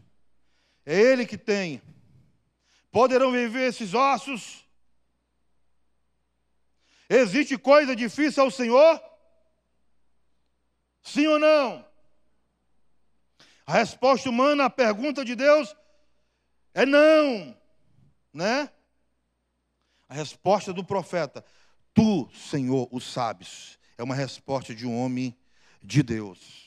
É 0.85 0.99
Ele 0.99 1.25
que 1.25 1.37
tem. 1.37 1.81
Poderão 2.91 3.31
viver 3.31 3.69
esses 3.69 3.93
ossos 3.93 4.65
Existe 7.09 7.57
coisa 7.57 7.95
difícil 7.95 8.43
ao 8.43 8.51
Senhor? 8.51 9.01
Sim 11.03 11.27
ou 11.27 11.39
não? 11.39 11.85
A 13.65 13.73
resposta 13.73 14.29
humana 14.29 14.65
à 14.65 14.69
pergunta 14.69 15.23
de 15.23 15.35
Deus 15.35 15.75
é 16.73 16.85
não, 16.85 17.55
né? 18.33 18.71
A 20.07 20.13
resposta 20.13 20.71
do 20.71 20.83
profeta, 20.83 21.43
tu, 21.93 22.29
Senhor, 22.33 22.87
o 22.91 22.99
sabes, 22.99 23.79
é 23.97 24.03
uma 24.03 24.15
resposta 24.15 24.73
de 24.73 24.85
um 24.85 24.97
homem 24.97 25.35
de 25.81 26.03
Deus. 26.03 26.65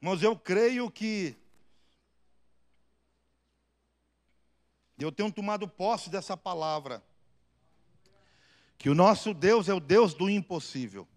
Mas 0.00 0.22
eu 0.22 0.36
creio 0.36 0.90
que 0.90 1.36
eu 4.98 5.10
tenho 5.10 5.32
tomado 5.32 5.66
posse 5.66 6.08
dessa 6.10 6.36
palavra 6.36 7.02
que 8.78 8.88
o 8.88 8.94
nosso 8.94 9.32
Deus 9.32 9.68
é 9.68 9.74
o 9.74 9.80
Deus 9.80 10.14
do 10.14 10.28
impossível. 10.28 11.08